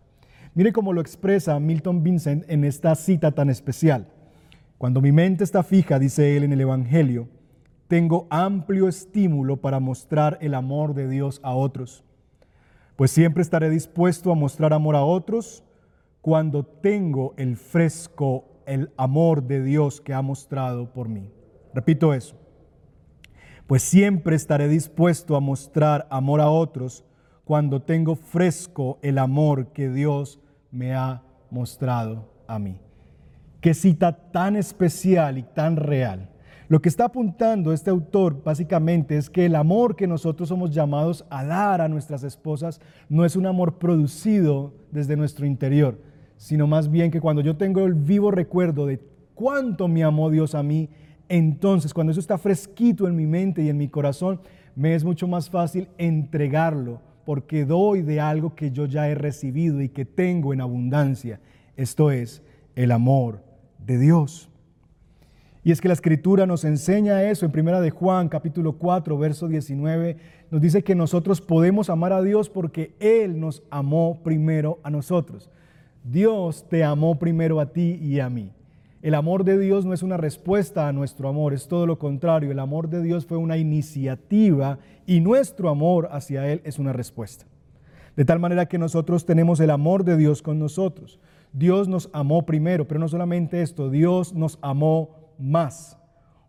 Mire 0.54 0.72
cómo 0.72 0.94
lo 0.94 1.02
expresa 1.02 1.60
Milton 1.60 2.04
Vincent 2.04 2.46
en 2.48 2.64
esta 2.64 2.94
cita 2.94 3.32
tan 3.32 3.50
especial. 3.50 4.06
Cuando 4.84 5.00
mi 5.00 5.14
mente 5.14 5.46
está 5.46 5.64
fija, 5.64 5.98
dice 5.98 6.36
él 6.36 6.44
en 6.44 6.52
el 6.52 6.60
Evangelio, 6.60 7.30
tengo 7.88 8.28
amplio 8.30 8.90
estímulo 8.90 9.56
para 9.56 9.80
mostrar 9.80 10.38
el 10.42 10.54
amor 10.54 10.94
de 10.94 11.08
Dios 11.08 11.40
a 11.42 11.56
otros. 11.56 12.04
Pues 12.98 13.10
siempre 13.10 13.44
estaré 13.44 13.70
dispuesto 13.70 14.30
a 14.30 14.36
mostrar 14.36 14.74
amor 14.74 14.98
a 14.98 15.06
otros 15.06 15.64
cuando 16.20 16.66
tengo 16.66 17.34
el 17.38 17.56
fresco, 17.56 18.44
el 18.66 18.92
amor 18.98 19.44
de 19.44 19.64
Dios 19.64 20.02
que 20.02 20.14
ha 20.14 20.22
mostrado 20.22 20.92
por 20.92 21.08
mí. 21.08 21.32
Repito 21.74 22.14
eso. 22.14 22.36
Pues 23.68 23.84
siempre 23.84 24.36
estaré 24.36 24.68
dispuesto 24.68 25.38
a 25.38 25.40
mostrar 25.40 26.08
amor 26.10 26.42
a 26.42 26.50
otros 26.50 27.06
cuando 27.46 27.82
tengo 27.82 28.18
fresco 28.18 29.00
el 29.02 29.18
amor 29.18 29.68
que 29.68 29.90
Dios 29.90 30.42
me 30.72 30.94
ha 30.94 31.24
mostrado 31.50 32.28
a 32.48 32.60
mí. 32.60 32.82
Qué 33.64 33.74
cita 33.74 34.12
tan 34.12 34.58
especial 34.58 35.38
y 35.38 35.44
tan 35.44 35.78
real. 35.78 36.28
Lo 36.68 36.82
que 36.82 36.90
está 36.90 37.06
apuntando 37.06 37.72
este 37.72 37.90
autor 37.90 38.44
básicamente 38.44 39.16
es 39.16 39.30
que 39.30 39.46
el 39.46 39.56
amor 39.56 39.96
que 39.96 40.06
nosotros 40.06 40.50
somos 40.50 40.72
llamados 40.72 41.24
a 41.30 41.46
dar 41.46 41.80
a 41.80 41.88
nuestras 41.88 42.24
esposas 42.24 42.82
no 43.08 43.24
es 43.24 43.38
un 43.38 43.46
amor 43.46 43.78
producido 43.78 44.74
desde 44.92 45.16
nuestro 45.16 45.46
interior, 45.46 45.98
sino 46.36 46.68
más 46.68 46.92
bien 46.92 47.10
que 47.10 47.22
cuando 47.22 47.42
yo 47.42 47.56
tengo 47.56 47.86
el 47.86 47.94
vivo 47.94 48.32
recuerdo 48.32 48.86
de 48.86 49.00
cuánto 49.34 49.88
me 49.88 50.04
amó 50.04 50.30
Dios 50.30 50.56
a 50.56 50.62
mí, 50.62 50.90
entonces 51.30 51.94
cuando 51.94 52.12
eso 52.12 52.20
está 52.20 52.38
fresquito 52.38 53.08
en 53.08 53.16
mi 53.16 53.28
mente 53.28 53.64
y 53.64 53.70
en 53.70 53.78
mi 53.78 53.88
corazón, 53.88 54.42
me 54.76 54.94
es 54.94 55.06
mucho 55.06 55.26
más 55.26 55.50
fácil 55.50 55.88
entregarlo 55.98 57.00
porque 57.24 57.64
doy 57.64 58.02
de 58.02 58.20
algo 58.20 58.56
que 58.56 58.72
yo 58.72 58.88
ya 58.88 59.08
he 59.08 59.16
recibido 59.16 59.82
y 59.82 59.88
que 59.88 60.04
tengo 60.04 60.52
en 60.52 60.60
abundancia. 60.60 61.40
Esto 61.78 62.12
es 62.12 62.44
el 62.76 62.92
amor 62.92 63.53
de 63.86 63.98
Dios. 63.98 64.50
Y 65.64 65.72
es 65.72 65.80
que 65.80 65.88
la 65.88 65.94
escritura 65.94 66.46
nos 66.46 66.66
enseña 66.66 67.24
eso 67.24 67.46
en 67.46 67.52
primera 67.52 67.80
de 67.80 67.90
Juan 67.90 68.28
capítulo 68.28 68.74
4 68.74 69.18
verso 69.18 69.48
19 69.48 70.18
nos 70.52 70.62
dice 70.62 70.84
que 70.84 70.94
nosotros 70.94 71.42
podemos 71.42 71.90
amar 71.90 72.14
a 72.14 72.22
Dios 72.22 72.50
porque 72.50 72.94
él 73.00 73.40
nos 73.40 73.64
amó 73.70 74.20
primero 74.24 74.80
a 74.84 74.90
nosotros. 74.90 75.50
Dios 76.04 76.66
te 76.70 76.84
amó 76.84 77.18
primero 77.18 77.60
a 77.60 77.72
ti 77.72 77.98
y 78.02 78.20
a 78.20 78.30
mí. 78.30 78.52
El 79.02 79.16
amor 79.16 79.44
de 79.46 79.58
Dios 79.58 79.86
no 79.86 79.94
es 79.94 80.04
una 80.04 80.18
respuesta 80.18 80.88
a 80.88 80.94
nuestro 80.94 81.28
amor, 81.28 81.54
es 81.54 81.68
todo 81.68 81.88
lo 81.88 81.98
contrario. 81.98 82.52
El 82.52 82.60
amor 82.60 82.90
de 82.90 83.02
Dios 83.02 83.26
fue 83.26 83.38
una 83.38 83.58
iniciativa 83.58 84.80
y 85.06 85.22
nuestro 85.22 85.70
amor 85.70 86.08
hacia 86.12 86.48
Él 86.52 86.62
es 86.66 86.78
una 86.78 86.94
respuesta. 86.94 87.46
De 88.16 88.24
tal 88.24 88.40
manera 88.40 88.68
que 88.68 88.78
nosotros 88.78 89.26
tenemos 89.26 89.60
el 89.60 89.72
amor 89.72 90.04
de 90.04 90.18
Dios 90.18 90.42
con 90.42 90.60
nosotros. 90.60 91.20
Dios 91.54 91.88
nos 91.88 92.10
amó 92.14 92.46
primero, 92.46 92.88
pero 92.88 93.00
no 93.00 93.08
solamente 93.08 93.62
esto, 93.62 93.90
Dios 93.92 94.34
nos 94.34 94.58
amó 94.62 95.34
más. 95.38 95.98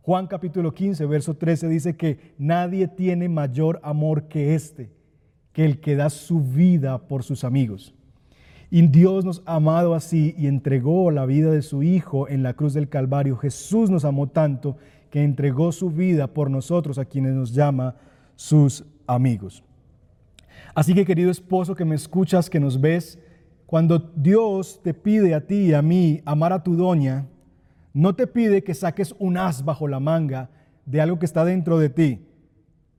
Juan 0.01 0.27
capítulo 0.27 0.73
15, 0.75 1.05
verso 1.07 1.35
13 1.35 1.69
dice 1.69 1.97
que 1.97 2.35
nadie 2.39 2.89
tiene 2.89 3.29
mayor 3.29 3.81
amor 3.83 4.29
que 4.29 4.55
este, 4.55 4.91
que 5.53 5.65
el 5.65 5.81
que 5.81 5.95
da 5.95 6.11
su 6.11 6.41
vida 6.41 7.07
por 7.07 7.23
sus 7.23 7.45
amigos. 7.45 7.95
Y 8.71 8.87
Dios 8.89 9.25
nos 9.25 9.43
ha 9.47 9.57
amado 9.57 9.95
así 9.95 10.35
y 10.37 10.47
entregó 10.47 11.11
la 11.11 11.27
vida 11.27 11.51
de 11.51 11.63
su 11.63 11.83
Hijo 11.83 12.29
en 12.29 12.43
la 12.43 12.55
cruz 12.55 12.75
del 12.75 12.89
Calvario. 12.89 13.37
Jesús 13.37 13.89
nos 13.89 14.05
amó 14.05 14.29
tanto 14.29 14.79
que 15.11 15.23
entregó 15.23 15.71
su 15.71 15.91
vida 15.91 16.27
por 16.27 16.51
nosotros, 16.51 16.99
a 16.99 17.05
quienes 17.05 17.35
nos 17.35 17.53
llama 17.55 17.95
sus 18.37 18.85
amigos. 19.07 19.63
Así 20.75 20.93
que 20.93 21.05
querido 21.05 21.31
esposo 21.31 21.75
que 21.75 21.85
me 21.85 21.95
escuchas, 21.95 22.51
que 22.51 22.59
nos 22.59 22.81
ves, 22.81 23.19
cuando 23.67 23.99
Dios 23.99 24.81
te 24.83 24.95
pide 24.95 25.35
a 25.35 25.47
ti 25.47 25.67
y 25.67 25.75
a 25.75 25.83
mí 25.83 26.21
amar 26.25 26.53
a 26.53 26.63
tu 26.63 26.77
doña, 26.77 27.27
no 27.93 28.15
te 28.15 28.27
pide 28.27 28.63
que 28.63 28.75
saques 28.75 29.15
un 29.19 29.37
as 29.37 29.65
bajo 29.65 29.89
la 29.89 30.01
manga 30.01 30.51
de 30.85 31.01
algo 31.01 31.19
que 31.19 31.27
está 31.27 31.45
dentro 31.45 31.79
de 31.79 31.89
ti, 31.89 32.27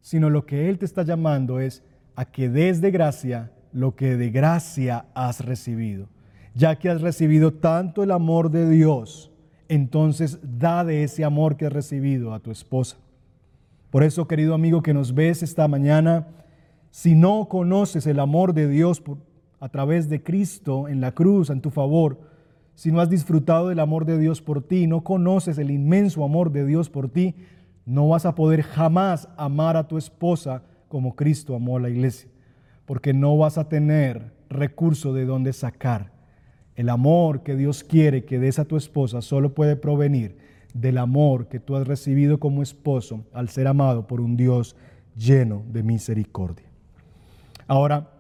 sino 0.02 0.30
lo 0.30 0.46
que 0.46 0.70
Él 0.70 0.80
te 0.80 0.86
está 0.86 1.04
llamando 1.04 1.60
es 1.60 1.84
a 2.16 2.26
que 2.26 2.50
des 2.50 2.82
de 2.82 2.92
gracia 2.92 3.52
lo 3.74 3.96
que 3.96 4.16
de 4.16 4.30
gracia 4.32 5.06
has 5.14 5.44
recibido. 5.46 6.08
Ya 6.54 6.78
que 6.78 6.90
has 6.90 7.02
recibido 7.02 7.54
tanto 7.54 8.02
el 8.04 8.12
amor 8.12 8.50
de 8.50 8.70
Dios, 8.70 9.32
entonces 9.68 10.40
da 10.42 10.86
de 10.86 11.04
ese 11.04 11.26
amor 11.26 11.58
que 11.58 11.66
has 11.66 11.74
recibido 11.74 12.34
a 12.34 12.40
tu 12.40 12.52
esposa. 12.52 12.96
Por 13.92 14.04
eso, 14.04 14.28
querido 14.28 14.54
amigo 14.54 14.82
que 14.82 14.94
nos 14.94 15.14
ves 15.14 15.44
esta 15.44 15.68
mañana, 15.68 16.28
si 16.92 17.14
no 17.14 17.50
conoces 17.50 18.08
el 18.08 18.22
amor 18.22 18.54
de 18.54 18.70
Dios 18.70 19.02
a 19.66 19.70
través 19.70 20.10
de 20.10 20.22
Cristo 20.22 20.88
en 20.88 21.02
la 21.02 21.14
cruz 21.14 21.50
en 21.50 21.60
tu 21.60 21.72
favor, 21.72 22.20
si 22.76 22.92
no 22.92 23.02
has 23.02 23.10
disfrutado 23.10 23.70
del 23.70 23.80
amor 23.80 24.06
de 24.06 24.20
Dios 24.20 24.40
por 24.40 24.62
ti, 24.62 24.86
no 24.86 25.04
conoces 25.04 25.58
el 25.58 25.72
inmenso 25.72 26.24
amor 26.24 26.52
de 26.52 26.68
Dios 26.68 26.92
por 26.92 27.10
ti, 27.10 27.34
no 27.84 28.10
vas 28.10 28.28
a 28.28 28.36
poder 28.36 28.62
jamás 28.62 29.28
amar 29.38 29.76
a 29.76 29.88
tu 29.88 29.98
esposa 29.98 30.62
como 30.88 31.16
Cristo 31.16 31.56
amó 31.56 31.78
a 31.78 31.80
la 31.80 31.90
iglesia 31.90 32.30
porque 32.86 33.14
no 33.14 33.36
vas 33.38 33.58
a 33.58 33.68
tener 33.68 34.32
recurso 34.50 35.14
de 35.14 35.26
dónde 35.26 35.54
sacar. 35.54 36.12
El 36.76 36.90
amor 36.90 37.42
que 37.42 37.56
Dios 37.56 37.84
quiere 37.84 38.26
que 38.26 38.38
des 38.38 38.60
a 38.60 38.66
tu 38.66 38.78
esposa 38.78 39.22
solo 39.22 39.56
puede 39.56 39.76
provenir 39.76 40.38
del 40.76 40.98
amor 40.98 41.48
que 41.48 41.60
tú 41.60 41.76
has 41.76 41.88
recibido 41.88 42.40
como 42.40 42.62
esposo 42.62 43.26
al 43.34 43.50
ser 43.50 43.68
amado 43.68 44.08
por 44.08 44.22
un 44.22 44.38
Dios 44.38 44.76
lleno 45.16 45.64
de 45.72 45.82
misericordia. 45.84 46.68
Ahora, 47.68 48.12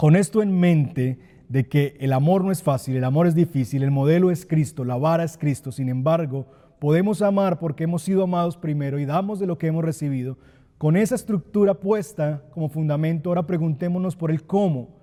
con 0.00 0.16
esto 0.16 0.40
en 0.40 0.58
mente 0.58 1.18
de 1.50 1.68
que 1.68 1.98
el 2.00 2.14
amor 2.14 2.42
no 2.42 2.50
es 2.50 2.62
fácil, 2.62 2.96
el 2.96 3.04
amor 3.04 3.26
es 3.26 3.34
difícil, 3.34 3.82
el 3.82 3.90
modelo 3.90 4.30
es 4.30 4.46
Cristo, 4.46 4.82
la 4.82 4.96
vara 4.96 5.24
es 5.24 5.36
Cristo, 5.36 5.72
sin 5.72 5.90
embargo, 5.90 6.46
podemos 6.78 7.20
amar 7.20 7.58
porque 7.58 7.84
hemos 7.84 8.00
sido 8.00 8.22
amados 8.22 8.56
primero 8.56 8.98
y 8.98 9.04
damos 9.04 9.38
de 9.38 9.46
lo 9.46 9.58
que 9.58 9.66
hemos 9.66 9.84
recibido, 9.84 10.38
con 10.78 10.96
esa 10.96 11.16
estructura 11.16 11.74
puesta 11.74 12.42
como 12.54 12.70
fundamento, 12.70 13.28
ahora 13.28 13.46
preguntémonos 13.46 14.16
por 14.16 14.30
el 14.30 14.42
cómo. 14.44 14.96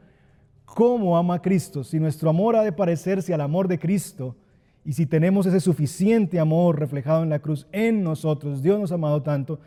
¿Cómo 0.65 1.15
ama 1.15 1.43
Cristo? 1.43 1.83
Si 1.83 1.99
nuestro 1.99 2.31
amor 2.31 2.55
ha 2.55 2.63
de 2.63 2.71
parecerse 2.71 3.35
al 3.35 3.41
amor 3.41 3.67
de 3.67 3.77
Cristo 3.77 4.35
y 4.83 4.93
si 4.93 5.05
tenemos 5.05 5.45
ese 5.45 5.59
suficiente 5.59 6.39
amor 6.39 6.79
reflejado 6.79 7.21
en 7.21 7.29
la 7.29 7.37
cruz 7.37 7.67
en 7.71 8.03
nosotros, 8.03 8.63
Dios 8.63 8.79
nos 8.79 8.91
ha 8.91 8.95
amado 8.95 9.21
tanto, 9.21 9.59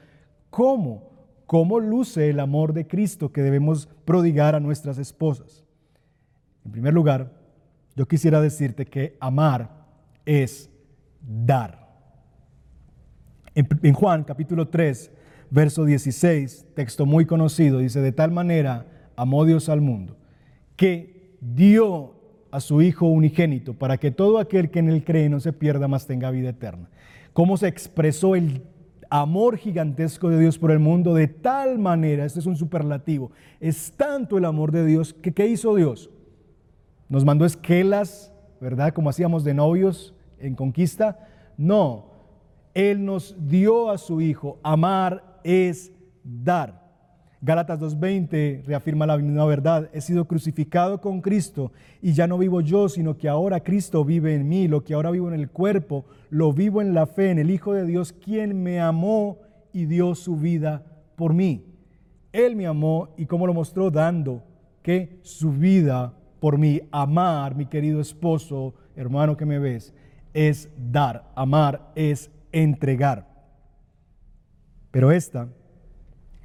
¿cómo? 0.51 1.10
¿Cómo 1.51 1.81
luce 1.81 2.31
el 2.31 2.39
amor 2.39 2.75
de 2.75 2.87
Cristo 2.87 3.33
que 3.33 3.43
debemos 3.43 3.89
prodigar 4.05 4.55
a 4.55 4.61
nuestras 4.61 4.99
esposas? 4.99 5.65
En 6.65 6.71
primer 6.71 6.95
lugar, 6.95 7.33
yo 7.97 8.07
quisiera 8.07 8.41
decirte 8.41 8.87
que 8.87 9.17
amar 9.19 9.69
es 10.25 10.71
dar. 11.21 11.89
En, 13.57 13.93
Juan 13.95 14.23
capítulo 14.23 14.69
3, 14.69 15.11
verso 15.51 15.85
16, 15.85 16.67
texto 16.77 17.05
muy 17.05 17.27
conocido, 17.27 17.81
dice, 17.81 18.01
de 18.01 18.13
tal 18.13 18.31
manera 18.31 18.87
amó 19.17 19.45
Dios 19.45 19.69
al 19.69 19.81
mundo, 19.81 20.17
que 20.77 21.37
dio 21.41 22.15
a 22.53 22.61
su 22.61 22.81
Hijo 22.81 23.07
unigénito 23.07 23.75
para 23.75 23.99
que 23.99 24.13
todo 24.13 24.39
aquel 24.39 24.71
que 24.71 24.79
en 24.79 24.89
él 24.89 25.03
cree 25.03 25.29
no 25.29 25.41
se 25.41 25.53
pierda, 25.53 25.89
más 25.89 26.07
tenga 26.07 26.31
vida 26.31 26.51
eterna. 26.51 26.89
¿Cómo 27.33 27.57
se 27.57 27.67
expresó 27.67 28.37
el 28.37 28.63
amor 29.11 29.57
gigantesco 29.59 30.31
de 30.31 30.39
Dios 30.39 30.59
por 30.59 30.71
el 30.71 30.79
mundo? 30.79 31.15
De 31.15 31.29
tal 31.29 31.79
manera, 31.79 32.25
este 32.25 32.39
es 32.39 32.47
un 32.47 32.57
superlativo, 32.57 33.31
es 33.61 33.93
tanto 33.93 34.39
el 34.39 34.45
amor 34.45 34.73
de 34.73 34.87
Dios 34.87 35.13
que 35.13 35.33
¿qué 35.33 35.47
hizo 35.47 35.75
Dios? 35.75 36.11
Nos 37.09 37.25
mandó 37.25 37.45
esquelas, 37.45 38.33
¿verdad? 38.61 38.95
Como 38.95 39.11
hacíamos 39.11 39.43
de 39.45 39.53
novios 39.53 40.15
en 40.39 40.55
conquista. 40.55 41.29
No, 41.57 42.07
Él 42.73 43.05
nos 43.05 43.37
dio 43.49 43.91
a 43.91 43.99
su 43.99 44.21
Hijo 44.21 44.59
amar 44.63 45.41
es 45.45 45.93
dar. 46.23 46.90
Gálatas 47.43 47.81
2.20 47.81 48.65
reafirma 48.67 49.07
la 49.07 49.17
misma 49.17 49.47
verdad. 49.47 49.89
He 49.95 50.03
sido 50.03 50.27
crucificado 50.27 51.01
con 51.01 51.23
Cristo 51.23 51.73
y 52.03 52.13
ya 52.13 52.27
no 52.27 52.37
vivo 52.37 52.61
yo, 52.61 52.91
sino 52.91 53.17
que 53.17 53.31
ahora 53.31 53.61
Cristo 53.61 54.05
vive 54.05 54.35
en 54.35 54.47
mí. 54.47 54.69
Lo 54.69 54.85
que 54.85 54.93
ahora 54.93 55.11
vivo 55.11 55.29
en 55.29 55.41
el 55.41 55.49
cuerpo, 55.49 56.05
lo 56.29 56.53
vivo 56.53 56.83
en 56.83 56.93
la 56.93 57.07
fe, 57.07 57.31
en 57.31 57.39
el 57.39 57.51
Hijo 57.51 57.73
de 57.73 57.87
Dios, 57.87 58.13
quien 58.13 58.63
me 58.63 58.79
amó 58.79 59.39
y 59.73 59.87
dio 59.87 60.15
su 60.15 60.37
vida 60.37 60.85
por 61.17 61.33
mí. 61.33 61.65
Él 62.33 62.57
me 62.57 62.67
amó 62.67 63.15
y 63.17 63.25
como 63.25 63.47
lo 63.47 63.55
mostró 63.55 63.91
dando 63.91 64.45
que 64.83 65.19
su 65.23 65.51
vida 65.51 66.13
por 66.41 66.59
mí. 66.59 66.83
Amar, 66.91 67.55
mi 67.55 67.65
querido 67.65 68.03
esposo, 68.03 68.75
hermano 68.97 69.39
que 69.39 69.47
me 69.47 69.59
ves, 69.59 69.95
es 70.35 70.69
dar. 70.77 71.31
Amar 71.35 71.91
es 71.95 72.31
entregar. 72.53 73.27
Pero 74.91 75.11
esta, 75.11 75.49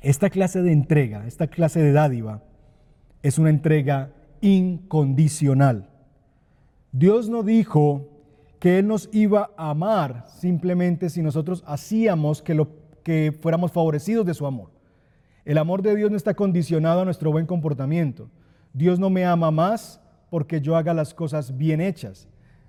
esta 0.06 0.30
clase 0.30 0.62
de 0.62 0.72
entrega, 0.72 1.26
esta 1.26 1.48
clase 1.48 1.82
de 1.82 1.92
dádiva, 1.92 2.44
es 3.24 3.40
una 3.40 3.50
entrega 3.50 4.14
incondicional. 4.40 5.90
Dios 6.92 7.28
no 7.28 7.42
dijo 7.42 8.08
que 8.60 8.78
Él 8.78 8.88
nos 8.88 9.10
iba 9.12 9.50
a 9.58 9.72
amar 9.72 10.26
simplemente 10.28 11.10
si 11.10 11.24
nosotros 11.24 11.64
hacíamos 11.66 12.44
que, 12.44 12.54
lo, 12.54 12.70
que 13.02 13.36
fuéramos 13.42 13.72
favorecidos 13.72 14.28
de 14.28 14.36
su 14.36 14.46
amor. 14.46 14.70
El 15.44 15.58
amor 15.58 15.82
de 15.82 15.96
Dios 15.96 16.12
no 16.12 16.18
está 16.18 16.36
condicionado 16.36 17.02
a 17.02 17.06
nuestro 17.06 17.32
buen 17.32 17.48
comportamiento. 17.48 18.30
Dios 18.74 19.00
no 19.00 19.10
me 19.10 19.26
ama 19.26 19.50
más 19.50 20.00
porque 20.30 20.62
yo 20.62 20.76
haga 20.76 20.94
las 20.94 21.16
cosas 21.16 21.58
bien 21.58 21.82
hechas. 21.82 22.28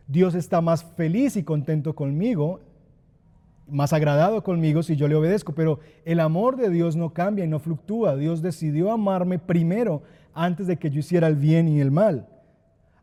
Dios 0.09 0.35
está 0.35 0.63
más 0.63 0.85
feliz 0.85 1.37
y 1.37 1.43
contento 1.43 1.95
conmigo 1.95 2.61
más 3.69 3.93
agradado 3.93 4.43
conmigo 4.43 4.83
si 4.83 4.97
yo 4.97 5.09
le 5.09 5.15
obedezco, 5.15 5.55
pero 5.55 5.81
el 6.05 6.21
amor 6.21 6.57
de 6.57 6.71
Dios 6.71 6.97
no 6.97 7.13
cambia 7.13 7.45
y 7.45 7.49
no 7.49 7.59
fluctúa. 7.59 8.17
Dios 8.17 8.43
decidió 8.43 8.93
amarme 8.93 9.39
primero 9.39 10.03
antes 10.35 10.67
de 10.67 10.77
que 10.77 10.91
yo 10.91 11.01
hiciera 11.01 11.27
el 11.27 11.37
bien 11.37 11.69
y 11.69 11.81
el 11.81 11.91
mal. 11.91 12.29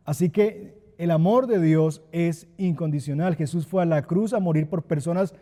Así 0.06 0.30
que 0.30 0.82
el 0.98 1.12
amor 1.12 1.48
de 1.48 1.60
Dios 1.60 2.02
es 2.12 2.48
incondicional. 2.58 3.36
Jesús 3.36 3.68
fue 3.68 3.84
a 3.84 3.86
la 3.86 4.04
cruz 4.04 4.34
a 4.34 4.40
morir 4.40 4.68
por 4.68 4.84
personas 4.84 5.34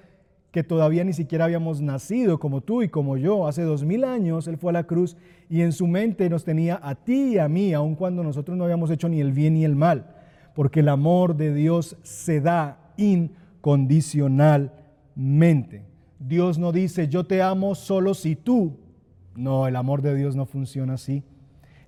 que 0.52 0.64
todavía 0.64 1.04
ni 1.04 1.14
siquiera 1.14 1.46
habíamos 1.46 1.82
nacido, 1.82 2.40
como 2.40 2.62
tú 2.62 2.82
y 2.82 2.90
como 2.90 3.16
yo. 3.18 3.48
Hace 3.48 3.64
dos 3.64 3.84
mil 3.84 4.04
años 4.04 4.48
Él 4.48 4.58
fue 4.58 4.72
a 4.72 4.74
la 4.74 4.84
cruz 4.84 5.16
y 5.50 5.62
en 5.62 5.72
su 5.72 5.88
mente 5.88 6.30
nos 6.30 6.44
tenía 6.44 6.80
a 6.82 6.96
ti 6.96 7.34
y 7.34 7.38
a 7.38 7.48
mí, 7.48 7.74
aun 7.74 7.96
cuando 7.96 8.24
nosotros 8.24 8.58
no 8.58 8.64
habíamos 8.64 8.90
hecho 8.90 9.08
ni 9.08 9.22
el 9.22 9.32
bien 9.32 9.54
ni 9.54 9.66
el 9.66 9.76
mal, 9.76 10.06
porque 10.56 10.82
el 10.82 10.90
amor 10.90 11.36
de 11.36 11.54
Dios 11.54 11.96
se 12.04 12.42
da 12.42 12.94
incondicional 12.98 14.74
mente. 15.16 15.86
Dios 16.20 16.60
no 16.60 16.72
dice, 16.72 17.08
yo 17.08 17.26
te 17.26 17.42
amo 17.42 17.76
solo 17.76 18.14
si 18.14 18.36
tú. 18.36 18.78
No, 19.36 19.68
el 19.68 19.76
amor 19.76 20.02
de 20.02 20.16
Dios 20.16 20.36
no 20.36 20.46
funciona 20.46 20.94
así. 20.94 21.24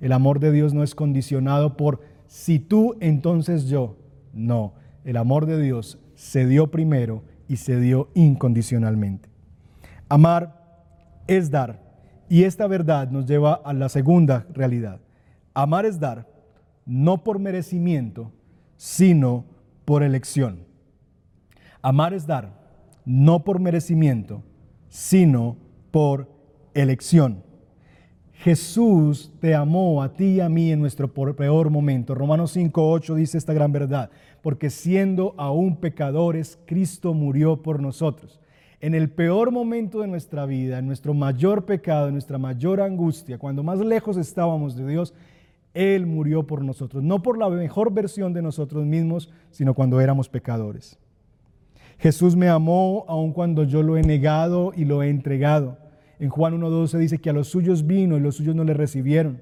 El 0.01 0.11
amor 0.11 0.39
de 0.39 0.51
Dios 0.51 0.73
no 0.73 0.83
es 0.83 0.95
condicionado 0.95 1.77
por 1.77 2.01
si 2.27 2.59
tú, 2.59 2.95
entonces 2.99 3.65
yo. 3.65 3.95
No, 4.33 4.73
el 5.05 5.17
amor 5.17 5.45
de 5.45 5.61
Dios 5.61 5.99
se 6.15 6.47
dio 6.47 6.71
primero 6.71 7.23
y 7.47 7.57
se 7.57 7.79
dio 7.79 8.09
incondicionalmente. 8.15 9.29
Amar 10.09 10.63
es 11.27 11.51
dar. 11.51 11.81
Y 12.29 12.43
esta 12.43 12.67
verdad 12.67 13.11
nos 13.11 13.27
lleva 13.27 13.53
a 13.53 13.73
la 13.73 13.89
segunda 13.89 14.47
realidad. 14.53 14.99
Amar 15.53 15.85
es 15.85 15.99
dar, 15.99 16.27
no 16.85 17.23
por 17.23 17.37
merecimiento, 17.37 18.31
sino 18.77 19.45
por 19.85 20.01
elección. 20.01 20.65
Amar 21.81 22.13
es 22.13 22.25
dar 22.25 22.62
no 23.05 23.43
por 23.43 23.59
merecimiento, 23.59 24.43
sino 24.89 25.57
por 25.91 26.29
elección. 26.73 27.43
Jesús 28.43 29.31
te 29.39 29.55
amó 29.55 30.03
a 30.03 30.13
ti 30.13 30.25
y 30.25 30.39
a 30.41 30.49
mí 30.49 30.71
en 30.71 30.81
nuestro 30.81 31.07
peor 31.13 31.69
momento. 31.69 32.13
Romanos 32.13 32.57
5.8 32.57 33.15
dice 33.15 33.37
esta 33.37 33.53
gran 33.53 33.71
verdad, 33.71 34.09
porque 34.41 34.69
siendo 34.69 35.33
aún 35.37 35.77
pecadores, 35.77 36.59
Cristo 36.65 37.13
murió 37.13 37.61
por 37.61 37.81
nosotros. 37.81 38.41
En 38.81 38.95
el 38.95 39.09
peor 39.09 39.51
momento 39.51 40.01
de 40.01 40.07
nuestra 40.07 40.45
vida, 40.45 40.79
en 40.79 40.87
nuestro 40.87 41.13
mayor 41.13 41.63
pecado, 41.63 42.07
en 42.07 42.15
nuestra 42.15 42.37
mayor 42.37 42.81
angustia, 42.81 43.37
cuando 43.37 43.63
más 43.63 43.79
lejos 43.79 44.17
estábamos 44.17 44.75
de 44.75 44.87
Dios, 44.87 45.13
Él 45.73 46.05
murió 46.05 46.45
por 46.45 46.65
nosotros, 46.65 47.01
no 47.01 47.23
por 47.23 47.37
la 47.37 47.47
mejor 47.47 47.93
versión 47.93 48.33
de 48.33 48.41
nosotros 48.41 48.85
mismos, 48.85 49.31
sino 49.51 49.73
cuando 49.73 50.01
éramos 50.01 50.27
pecadores. 50.27 50.99
Jesús 51.99 52.35
me 52.35 52.49
amó 52.49 53.05
aun 53.07 53.33
cuando 53.33 53.63
yo 53.63 53.83
lo 53.83 53.97
he 53.97 54.01
negado 54.01 54.73
y 54.75 54.85
lo 54.85 55.03
he 55.03 55.09
entregado. 55.09 55.77
En 56.19 56.29
Juan 56.29 56.59
1.12 56.59 56.97
dice 56.97 57.17
que 57.19 57.29
a 57.29 57.33
los 57.33 57.47
suyos 57.47 57.85
vino 57.85 58.17
y 58.17 58.19
los 58.19 58.35
suyos 58.35 58.55
no 58.55 58.63
le 58.63 58.73
recibieron. 58.73 59.41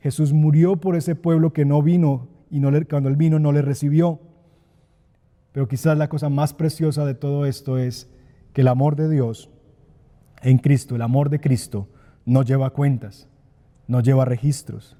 Jesús 0.00 0.32
murió 0.32 0.76
por 0.76 0.96
ese 0.96 1.14
pueblo 1.14 1.52
que 1.52 1.64
no 1.64 1.82
vino 1.82 2.28
y 2.50 2.60
no 2.60 2.70
cuando 2.88 3.08
él 3.08 3.16
vino 3.16 3.38
no 3.38 3.52
le 3.52 3.62
recibió. 3.62 4.20
Pero 5.52 5.68
quizás 5.68 5.96
la 5.96 6.08
cosa 6.08 6.28
más 6.28 6.52
preciosa 6.52 7.04
de 7.06 7.14
todo 7.14 7.46
esto 7.46 7.78
es 7.78 8.10
que 8.52 8.60
el 8.60 8.68
amor 8.68 8.96
de 8.96 9.08
Dios 9.08 9.50
en 10.42 10.58
Cristo, 10.58 10.96
el 10.96 11.02
amor 11.02 11.30
de 11.30 11.40
Cristo, 11.40 11.88
no 12.24 12.42
lleva 12.42 12.70
cuentas, 12.70 13.28
no 13.86 14.00
lleva 14.00 14.24
registros. 14.24 14.96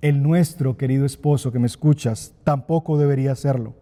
El 0.00 0.22
nuestro, 0.22 0.76
querido 0.76 1.04
esposo 1.06 1.52
que 1.52 1.58
me 1.58 1.66
escuchas, 1.66 2.34
tampoco 2.42 2.98
debería 2.98 3.32
hacerlo. 3.32 3.74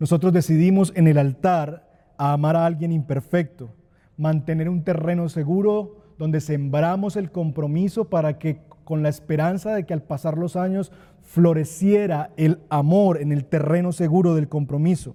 Nosotros 0.00 0.32
decidimos 0.32 0.92
en 0.94 1.08
el 1.08 1.18
altar 1.18 1.88
a 2.16 2.32
amar 2.32 2.56
a 2.56 2.66
alguien 2.66 2.92
imperfecto, 2.92 3.70
mantener 4.16 4.68
un 4.68 4.84
terreno 4.84 5.28
seguro 5.28 5.96
donde 6.18 6.40
sembramos 6.40 7.16
el 7.16 7.30
compromiso 7.30 8.08
para 8.08 8.38
que 8.38 8.60
con 8.84 9.02
la 9.02 9.08
esperanza 9.08 9.74
de 9.74 9.86
que 9.86 9.94
al 9.94 10.02
pasar 10.02 10.38
los 10.38 10.56
años 10.56 10.92
floreciera 11.22 12.30
el 12.36 12.60
amor 12.70 13.20
en 13.20 13.32
el 13.32 13.44
terreno 13.44 13.92
seguro 13.92 14.34
del 14.34 14.48
compromiso. 14.48 15.14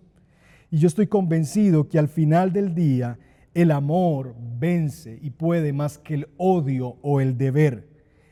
Y 0.70 0.78
yo 0.78 0.88
estoy 0.88 1.08
convencido 1.08 1.88
que 1.90 2.00
al 2.00 2.08
final 2.08 2.54
del 2.54 2.76
día 2.76 3.18
el 3.54 3.72
amor 3.72 4.36
vence 4.60 5.20
y 5.22 5.32
puede 5.32 5.74
más 5.74 5.98
que 5.98 6.16
el 6.16 6.30
odio 6.38 6.98
o 7.02 7.22
el 7.22 7.38
deber. 7.38 7.88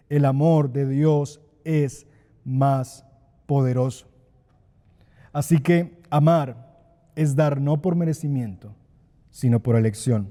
El 0.09 0.25
amor 0.25 0.71
de 0.71 0.87
Dios 0.87 1.41
es 1.63 2.07
más 2.43 3.05
poderoso. 3.45 4.07
Así 5.31 5.59
que 5.59 6.00
amar 6.11 6.69
es 7.15 7.35
dar 7.35 7.59
no 7.59 7.81
por 7.81 7.95
merecimiento, 7.95 8.75
sino 9.31 9.59
por 9.61 9.75
elección. 9.75 10.29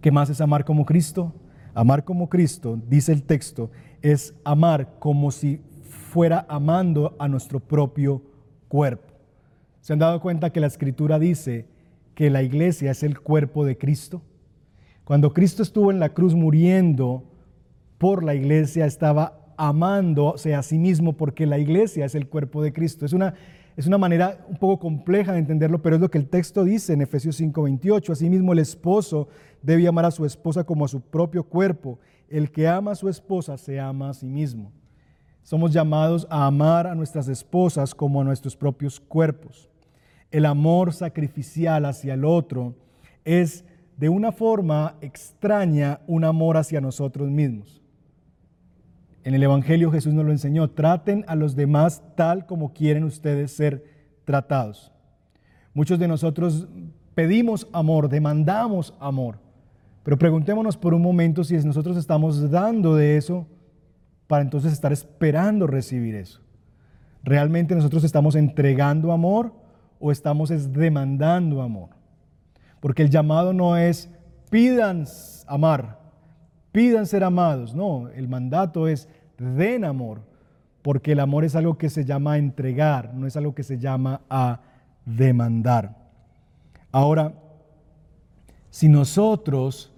¿Qué 0.00 0.12
más 0.12 0.30
es 0.30 0.40
amar 0.40 0.64
como 0.64 0.84
Cristo? 0.84 1.34
Amar 1.74 2.04
como 2.04 2.28
Cristo, 2.28 2.78
dice 2.88 3.12
el 3.12 3.22
texto, 3.22 3.70
es 4.02 4.34
amar 4.44 4.98
como 4.98 5.30
si 5.30 5.60
fuera 5.82 6.44
amando 6.48 7.16
a 7.18 7.28
nuestro 7.28 7.60
propio 7.60 8.22
cuerpo. 8.68 9.14
¿Se 9.80 9.94
han 9.94 9.98
dado 9.98 10.20
cuenta 10.20 10.50
que 10.50 10.60
la 10.60 10.66
escritura 10.66 11.18
dice 11.18 11.66
que 12.14 12.30
la 12.30 12.42
iglesia 12.42 12.90
es 12.90 13.02
el 13.02 13.18
cuerpo 13.18 13.64
de 13.64 13.78
Cristo? 13.78 14.22
Cuando 15.04 15.32
Cristo 15.32 15.62
estuvo 15.62 15.90
en 15.90 15.98
la 15.98 16.10
cruz 16.10 16.34
muriendo 16.34 17.24
por 17.98 18.22
la 18.22 18.34
iglesia, 18.34 18.84
estaba 18.84 19.40
amándose 19.56 20.54
a 20.54 20.62
sí 20.62 20.78
mismo 20.78 21.14
porque 21.14 21.46
la 21.46 21.58
iglesia 21.58 22.04
es 22.04 22.14
el 22.14 22.28
cuerpo 22.28 22.62
de 22.62 22.72
Cristo. 22.72 23.06
Es 23.06 23.12
una, 23.12 23.34
es 23.76 23.86
una 23.86 23.98
manera 23.98 24.44
un 24.48 24.56
poco 24.56 24.78
compleja 24.78 25.32
de 25.32 25.38
entenderlo, 25.38 25.80
pero 25.80 25.96
es 25.96 26.02
lo 26.02 26.10
que 26.10 26.18
el 26.18 26.28
texto 26.28 26.64
dice 26.64 26.92
en 26.92 27.02
Efesios 27.02 27.36
5:28. 27.36 28.12
Asimismo, 28.12 28.52
el 28.52 28.58
esposo 28.58 29.28
debe 29.62 29.86
amar 29.88 30.04
a 30.04 30.10
su 30.10 30.24
esposa 30.24 30.64
como 30.64 30.84
a 30.84 30.88
su 30.88 31.00
propio 31.00 31.42
cuerpo. 31.44 31.98
El 32.28 32.50
que 32.50 32.68
ama 32.68 32.92
a 32.92 32.96
su 32.96 33.08
esposa 33.08 33.56
se 33.56 33.80
ama 33.80 34.10
a 34.10 34.14
sí 34.14 34.26
mismo. 34.26 34.72
Somos 35.42 35.72
llamados 35.72 36.26
a 36.30 36.46
amar 36.46 36.86
a 36.86 36.94
nuestras 36.94 37.28
esposas 37.28 37.94
como 37.94 38.20
a 38.20 38.24
nuestros 38.24 38.56
propios 38.56 39.00
cuerpos. 39.00 39.70
El 40.30 40.46
amor 40.46 40.92
sacrificial 40.92 41.84
hacia 41.84 42.14
el 42.14 42.24
otro 42.24 42.74
es 43.24 43.64
de 43.96 44.08
una 44.08 44.32
forma 44.32 44.96
extraña 45.00 46.00
un 46.06 46.24
amor 46.24 46.56
hacia 46.56 46.80
nosotros 46.80 47.28
mismos. 47.30 47.81
En 49.24 49.34
el 49.34 49.42
Evangelio 49.42 49.92
Jesús 49.92 50.12
nos 50.14 50.24
lo 50.24 50.32
enseñó, 50.32 50.70
traten 50.70 51.24
a 51.28 51.36
los 51.36 51.54
demás 51.54 52.02
tal 52.16 52.46
como 52.46 52.72
quieren 52.72 53.04
ustedes 53.04 53.52
ser 53.52 53.84
tratados. 54.24 54.92
Muchos 55.74 55.98
de 55.98 56.08
nosotros 56.08 56.68
pedimos 57.14 57.68
amor, 57.72 58.08
demandamos 58.08 58.94
amor, 58.98 59.38
pero 60.02 60.18
preguntémonos 60.18 60.76
por 60.76 60.92
un 60.92 61.02
momento 61.02 61.44
si 61.44 61.56
nosotros 61.58 61.96
estamos 61.96 62.50
dando 62.50 62.96
de 62.96 63.16
eso 63.16 63.46
para 64.26 64.42
entonces 64.42 64.72
estar 64.72 64.92
esperando 64.92 65.66
recibir 65.66 66.14
eso. 66.16 66.40
¿Realmente 67.22 67.74
nosotros 67.74 68.02
estamos 68.02 68.34
entregando 68.34 69.12
amor 69.12 69.54
o 70.00 70.10
estamos 70.10 70.50
demandando 70.72 71.62
amor? 71.62 71.90
Porque 72.80 73.02
el 73.02 73.10
llamado 73.10 73.52
no 73.52 73.76
es 73.76 74.10
pidan 74.50 75.04
amar, 75.46 76.01
pidan 76.72 77.06
ser 77.06 77.22
amados. 77.22 77.74
No, 77.74 78.08
el 78.08 78.28
mandato 78.28 78.88
es 78.88 79.08
den 79.38 79.84
amor, 79.84 80.20
porque 80.82 81.12
el 81.12 81.20
amor 81.20 81.44
es 81.44 81.54
algo 81.54 81.78
que 81.78 81.90
se 81.90 82.04
llama 82.04 82.38
entregar, 82.38 83.14
no 83.14 83.26
es 83.26 83.36
algo 83.36 83.54
que 83.54 83.62
se 83.62 83.78
llama 83.78 84.22
a 84.28 84.60
demandar. 85.04 85.96
Ahora, 86.90 87.32
si 88.70 88.88
nosotros 88.88 89.92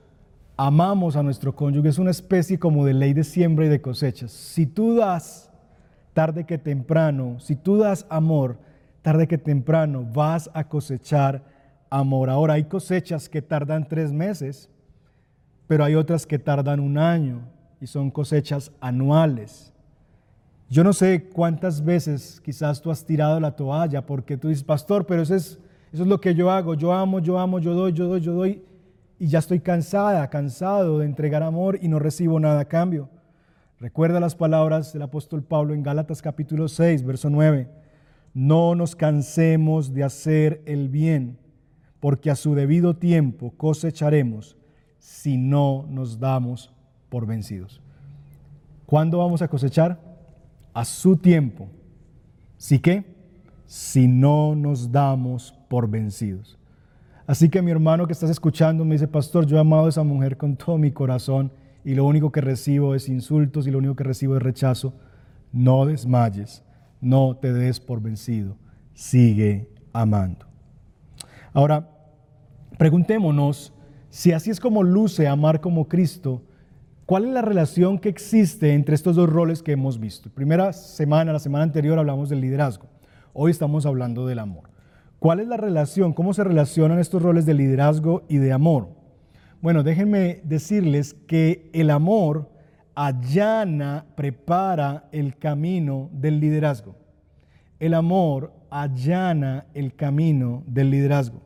amamos 0.56 1.16
a 1.16 1.22
nuestro 1.22 1.54
cónyuge, 1.54 1.88
es 1.88 1.98
una 1.98 2.10
especie 2.10 2.58
como 2.58 2.84
de 2.84 2.94
ley 2.94 3.12
de 3.12 3.24
siembra 3.24 3.66
y 3.66 3.68
de 3.68 3.80
cosechas. 3.80 4.32
Si 4.32 4.66
tú 4.66 4.96
das 4.96 5.50
tarde 6.12 6.44
que 6.44 6.58
temprano, 6.58 7.40
si 7.40 7.56
tú 7.56 7.76
das 7.76 8.06
amor, 8.08 8.58
tarde 9.02 9.26
que 9.26 9.38
temprano 9.38 10.06
vas 10.12 10.50
a 10.54 10.64
cosechar 10.68 11.42
amor. 11.90 12.30
Ahora 12.30 12.54
hay 12.54 12.64
cosechas 12.64 13.28
que 13.28 13.42
tardan 13.42 13.86
tres 13.88 14.12
meses, 14.12 14.70
pero 15.66 15.84
hay 15.84 15.94
otras 15.94 16.26
que 16.26 16.38
tardan 16.38 16.80
un 16.80 16.98
año 16.98 17.40
y 17.80 17.86
son 17.86 18.10
cosechas 18.10 18.72
anuales. 18.80 19.72
Yo 20.68 20.82
no 20.82 20.92
sé 20.92 21.28
cuántas 21.32 21.84
veces 21.84 22.40
quizás 22.44 22.80
tú 22.80 22.90
has 22.90 23.04
tirado 23.04 23.38
la 23.38 23.54
toalla 23.54 24.04
porque 24.04 24.36
tú 24.36 24.48
dices, 24.48 24.64
pastor, 24.64 25.06
pero 25.06 25.22
eso 25.22 25.34
es, 25.34 25.58
eso 25.92 26.02
es 26.02 26.08
lo 26.08 26.20
que 26.20 26.34
yo 26.34 26.50
hago, 26.50 26.74
yo 26.74 26.92
amo, 26.92 27.20
yo 27.20 27.38
amo, 27.38 27.58
yo 27.58 27.74
doy, 27.74 27.92
yo 27.92 28.06
doy, 28.06 28.20
yo 28.20 28.32
doy 28.32 28.62
y 29.18 29.28
ya 29.28 29.38
estoy 29.38 29.60
cansada, 29.60 30.28
cansado 30.28 30.98
de 30.98 31.06
entregar 31.06 31.42
amor 31.42 31.78
y 31.80 31.88
no 31.88 31.98
recibo 31.98 32.40
nada 32.40 32.60
a 32.60 32.64
cambio. 32.64 33.08
Recuerda 33.78 34.20
las 34.20 34.34
palabras 34.34 34.92
del 34.92 35.02
apóstol 35.02 35.42
Pablo 35.42 35.74
en 35.74 35.82
Gálatas 35.82 36.22
capítulo 36.22 36.68
6, 36.68 37.04
verso 37.04 37.30
9. 37.30 37.68
No 38.32 38.74
nos 38.74 38.96
cansemos 38.96 39.92
de 39.92 40.04
hacer 40.04 40.62
el 40.66 40.88
bien, 40.88 41.38
porque 42.00 42.30
a 42.30 42.36
su 42.36 42.54
debido 42.54 42.96
tiempo 42.96 43.52
cosecharemos 43.56 44.56
si 45.04 45.36
no 45.36 45.84
nos 45.90 46.18
damos 46.18 46.72
por 47.10 47.26
vencidos. 47.26 47.82
¿Cuándo 48.86 49.18
vamos 49.18 49.42
a 49.42 49.48
cosechar? 49.48 50.00
A 50.72 50.82
su 50.86 51.18
tiempo. 51.18 51.68
¿Sí 52.56 52.78
qué? 52.78 53.04
Si 53.66 54.08
no 54.08 54.54
nos 54.54 54.90
damos 54.90 55.52
por 55.68 55.90
vencidos. 55.90 56.58
Así 57.26 57.50
que 57.50 57.60
mi 57.60 57.70
hermano 57.70 58.06
que 58.06 58.14
estás 58.14 58.30
escuchando 58.30 58.82
me 58.86 58.94
dice, 58.94 59.06
pastor, 59.06 59.44
yo 59.44 59.58
he 59.58 59.60
amado 59.60 59.84
a 59.84 59.88
esa 59.90 60.02
mujer 60.02 60.38
con 60.38 60.56
todo 60.56 60.78
mi 60.78 60.90
corazón 60.90 61.52
y 61.84 61.94
lo 61.94 62.06
único 62.06 62.32
que 62.32 62.40
recibo 62.40 62.94
es 62.94 63.10
insultos 63.10 63.66
y 63.66 63.70
lo 63.70 63.78
único 63.78 63.96
que 63.96 64.04
recibo 64.04 64.38
es 64.38 64.42
rechazo. 64.42 64.94
No 65.52 65.84
desmayes, 65.84 66.64
no 67.02 67.36
te 67.36 67.52
des 67.52 67.78
por 67.78 68.00
vencido, 68.00 68.56
sigue 68.94 69.68
amando. 69.92 70.46
Ahora, 71.52 71.90
preguntémonos 72.78 73.73
si 74.14 74.30
así 74.30 74.48
es 74.48 74.60
como 74.60 74.84
luce 74.84 75.26
amar 75.26 75.60
como 75.60 75.88
Cristo, 75.88 76.40
¿cuál 77.04 77.24
es 77.24 77.32
la 77.32 77.42
relación 77.42 77.98
que 77.98 78.08
existe 78.08 78.72
entre 78.72 78.94
estos 78.94 79.16
dos 79.16 79.28
roles 79.28 79.60
que 79.60 79.72
hemos 79.72 79.98
visto? 79.98 80.30
Primera 80.30 80.72
semana, 80.72 81.32
la 81.32 81.40
semana 81.40 81.64
anterior 81.64 81.98
hablamos 81.98 82.28
del 82.28 82.40
liderazgo, 82.40 82.86
hoy 83.32 83.50
estamos 83.50 83.86
hablando 83.86 84.24
del 84.24 84.38
amor. 84.38 84.70
¿Cuál 85.18 85.40
es 85.40 85.48
la 85.48 85.56
relación? 85.56 86.12
¿Cómo 86.12 86.32
se 86.32 86.44
relacionan 86.44 87.00
estos 87.00 87.22
roles 87.22 87.44
de 87.44 87.54
liderazgo 87.54 88.22
y 88.28 88.36
de 88.36 88.52
amor? 88.52 88.90
Bueno, 89.60 89.82
déjenme 89.82 90.42
decirles 90.44 91.14
que 91.26 91.68
el 91.72 91.90
amor 91.90 92.48
allana, 92.94 94.06
prepara 94.14 95.08
el 95.10 95.38
camino 95.38 96.08
del 96.12 96.38
liderazgo. 96.38 96.94
El 97.80 97.94
amor 97.94 98.52
allana 98.70 99.66
el 99.74 99.96
camino 99.96 100.62
del 100.68 100.90
liderazgo. 100.90 101.42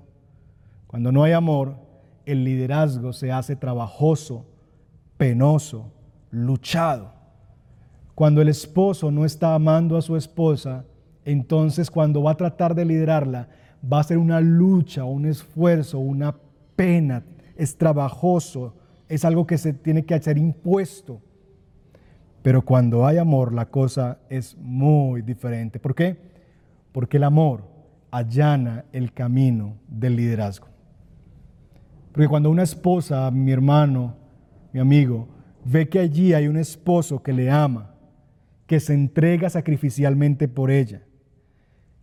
Cuando 0.87 1.13
no 1.13 1.23
hay 1.23 1.33
amor, 1.33 1.88
el 2.29 2.45
liderazgo 2.45 3.13
se 3.13 3.33
hace 3.33 3.57
trabajoso, 3.57 4.45
penoso, 5.17 5.91
luchado. 6.31 7.13
Cuando 8.15 8.43
el 8.43 8.49
esposo 8.49 9.11
no 9.11 9.25
está 9.25 9.55
amando 9.55 9.97
a 9.97 10.03
su 10.03 10.15
esposa, 10.15 10.85
entonces 11.25 11.91
cuando 11.91 12.23
va 12.23 12.33
a 12.33 12.37
tratar 12.37 12.75
de 12.75 12.85
liderarla, 12.85 13.49
va 13.81 14.01
a 14.01 14.05
ser 14.05 14.19
una 14.19 14.41
lucha, 14.41 15.05
un 15.05 15.25
esfuerzo, 15.25 15.99
una 15.99 16.37
pena, 16.77 17.25
es 17.57 17.77
trabajoso, 17.79 18.75
es 19.09 19.25
algo 19.25 19.47
que 19.47 19.57
se 19.57 19.73
tiene 19.73 20.05
que 20.05 20.15
hacer 20.15 20.37
impuesto. 20.37 21.21
Pero 22.43 22.63
cuando 22.63 23.07
hay 23.07 23.17
amor, 23.19 23.55
la 23.55 23.67
cosa 23.67 24.19
es 24.29 24.57
muy 24.59 25.23
diferente. 25.23 25.79
¿Por 25.79 25.95
qué? 25.95 26.19
Porque 26.93 27.17
el 27.17 27.25
amor 27.25 27.63
allana 28.11 28.85
el 28.93 29.13
camino 29.13 29.77
del 29.89 30.17
liderazgo. 30.17 30.69
Porque 32.19 32.31
cuando 32.31 32.51
una 32.51 32.65
esposa, 32.65 33.31
mi 33.31 33.53
hermano, 33.53 34.17
mi 34.73 34.81
amigo, 34.81 35.29
ve 35.65 35.89
que 35.89 36.01
allí 36.01 36.35
hay 36.35 36.49
un 36.49 36.57
esposo 36.57 37.23
que 37.23 37.33
le 37.33 37.49
ama, 37.49 37.95
que 38.67 38.81
se 38.81 38.93
entrega 38.93 39.49
sacrificialmente 39.49 40.49
por 40.49 40.73
ella, 40.73 41.03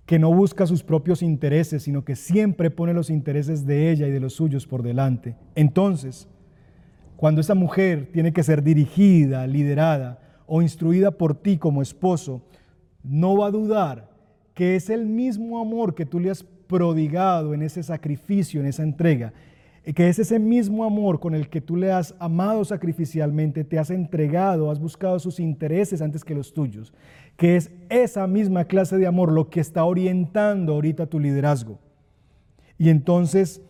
que 0.06 0.17
no 0.17 0.34
busca 0.34 0.67
sus 0.67 0.84
propios 0.84 1.21
intereses, 1.21 1.84
sino 1.84 2.06
que 2.06 2.15
siempre 2.15 2.71
pone 2.71 2.93
los 2.93 3.10
intereses 3.10 3.65
de 3.65 3.91
ella 3.91 4.08
y 4.08 4.12
de 4.12 4.21
los 4.21 4.32
suyos 4.32 4.65
por 4.65 4.84
delante. 4.84 5.36
Entonces, 5.54 6.30
cuando 7.17 7.41
esa 7.41 7.54
mujer 7.54 8.10
tiene 8.13 8.32
que 8.32 8.43
ser 8.43 8.63
dirigida, 8.63 9.45
liderada, 9.47 10.21
o 10.47 10.62
instruida 10.62 11.12
por 11.12 11.36
ti 11.36 11.58
como 11.58 11.82
esposo, 11.82 12.41
no 13.04 13.36
va 13.36 13.47
a 13.47 13.51
dudar 13.51 14.10
que 14.54 14.78
es 14.78 14.89
el 14.89 15.08
mismo 15.08 15.60
amor 15.60 15.93
que 15.93 16.06
tú 16.06 16.21
le 16.21 16.30
has 16.30 16.41
prodigado 16.41 17.54
en 17.54 17.63
ese 17.63 17.84
sacrificio, 17.84 18.62
en 18.62 18.67
esa 18.67 18.84
entrega, 18.84 19.34
que 19.93 20.10
es 20.10 20.17
ese 20.17 20.39
mismo 20.39 20.84
amor 20.84 21.19
con 21.19 21.36
el 21.36 21.48
que 21.48 21.62
tú 21.62 21.76
le 21.76 21.91
has 21.91 22.15
amado 22.17 22.65
sacrificialmente, 22.65 23.63
te 23.63 23.78
has 23.78 23.91
entregado, 23.91 24.71
has 24.71 24.80
buscado 24.80 25.19
sus 25.19 25.39
intereses 25.39 26.02
antes 26.02 26.24
que 26.24 26.34
los 26.34 26.54
tuyos, 26.54 26.91
que 27.38 27.56
es 27.56 27.71
esa 27.89 28.26
misma 28.26 28.65
clase 28.65 28.98
de 28.98 29.06
amor 29.06 29.32
lo 29.32 29.50
que 29.50 29.60
está 29.60 29.84
orientando 29.84 30.74
ahorita 30.74 31.06
tu 31.06 31.19
liderazgo. 31.19 31.80
Y 32.80 32.89
entonces 32.89 33.62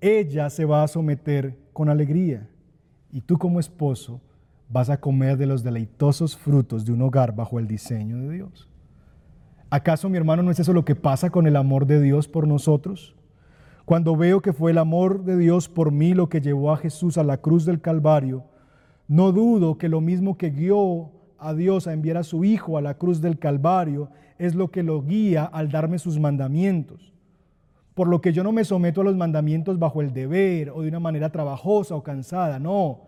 ella 0.00 0.48
se 0.48 0.64
va 0.64 0.84
a 0.84 0.88
someter 0.88 1.58
con 1.72 1.88
alegría 1.88 2.48
y 3.10 3.20
tú 3.20 3.36
como 3.36 3.58
esposo 3.58 4.20
vas 4.68 4.90
a 4.90 5.00
comer 5.00 5.36
de 5.36 5.46
los 5.46 5.64
deleitosos 5.64 6.36
frutos 6.36 6.84
de 6.84 6.92
un 6.92 7.02
hogar 7.02 7.34
bajo 7.34 7.58
el 7.58 7.66
diseño 7.66 8.18
de 8.18 8.30
Dios. 8.30 8.68
¿Acaso, 9.70 10.08
mi 10.08 10.16
hermano, 10.16 10.42
no 10.42 10.50
es 10.50 10.60
eso 10.60 10.72
lo 10.72 10.84
que 10.84 10.94
pasa 10.94 11.30
con 11.30 11.46
el 11.46 11.56
amor 11.56 11.86
de 11.86 12.00
Dios 12.00 12.28
por 12.28 12.46
nosotros? 12.46 13.17
Cuando 13.88 14.16
veo 14.16 14.42
que 14.42 14.52
fue 14.52 14.72
el 14.72 14.76
amor 14.76 15.24
de 15.24 15.38
Dios 15.38 15.70
por 15.70 15.92
mí 15.92 16.12
lo 16.12 16.28
que 16.28 16.42
llevó 16.42 16.72
a 16.72 16.76
Jesús 16.76 17.16
a 17.16 17.24
la 17.24 17.38
cruz 17.38 17.64
del 17.64 17.80
Calvario, 17.80 18.44
no 19.06 19.32
dudo 19.32 19.78
que 19.78 19.88
lo 19.88 20.02
mismo 20.02 20.36
que 20.36 20.50
guió 20.50 21.10
a 21.38 21.54
Dios 21.54 21.86
a 21.86 21.94
enviar 21.94 22.18
a 22.18 22.22
su 22.22 22.44
Hijo 22.44 22.76
a 22.76 22.82
la 22.82 22.98
cruz 22.98 23.22
del 23.22 23.38
Calvario 23.38 24.10
es 24.36 24.54
lo 24.54 24.70
que 24.70 24.82
lo 24.82 25.00
guía 25.00 25.44
al 25.44 25.70
darme 25.70 25.98
sus 25.98 26.20
mandamientos. 26.20 27.14
Por 27.94 28.08
lo 28.08 28.20
que 28.20 28.34
yo 28.34 28.44
no 28.44 28.52
me 28.52 28.64
someto 28.64 29.00
a 29.00 29.04
los 29.04 29.16
mandamientos 29.16 29.78
bajo 29.78 30.02
el 30.02 30.12
deber 30.12 30.68
o 30.68 30.82
de 30.82 30.88
una 30.88 31.00
manera 31.00 31.32
trabajosa 31.32 31.94
o 31.94 32.02
cansada, 32.02 32.58
no, 32.58 33.04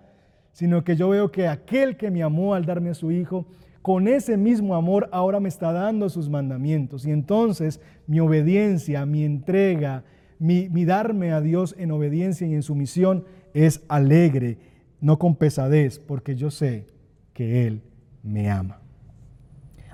sino 0.53 0.83
que 0.83 0.97
yo 0.97 1.11
veo 1.11 1.31
que 1.31 1.47
aquel 1.47 1.99
que 1.99 2.11
me 2.11 2.23
amó 2.23 2.55
al 2.55 2.64
darme 2.64 2.88
a 2.88 2.95
su 2.95 3.12
Hijo, 3.12 3.45
con 3.83 4.09
ese 4.09 4.38
mismo 4.38 4.75
amor 4.75 5.11
ahora 5.12 5.40
me 5.40 5.51
está 5.51 5.73
dando 5.73 6.09
sus 6.09 6.31
mandamientos. 6.31 7.05
Y 7.05 7.11
entonces 7.11 7.83
mi 8.07 8.19
obediencia, 8.19 9.05
mi 9.05 9.25
entrega, 9.25 10.05
mi, 10.40 10.85
darme 10.87 11.33
a 11.33 11.40
Dios 11.40 11.76
en 11.79 11.92
obediencia 11.92 12.46
y 12.46 12.55
en 12.55 12.62
sumisión 12.62 13.24
es 13.53 13.83
alegre, 13.88 14.59
no 15.00 15.18
con 15.18 15.37
pesadez, 15.37 15.98
porque 15.98 16.35
yo 16.35 16.50
sé 16.50 16.87
que 17.35 17.66
Él 17.66 17.83
me 18.22 18.50
ama. 18.50 18.81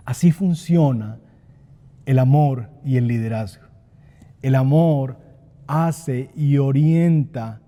Así 0.05 0.31
funciona 0.31 1.19
el 2.07 2.21
amor 2.21 2.71
y 2.85 2.97
el 2.97 3.09
liderazgo. 3.09 3.65
El 4.41 4.55
amor 4.55 5.19
hace 5.67 6.31
y 6.37 6.59
orienta 6.59 7.61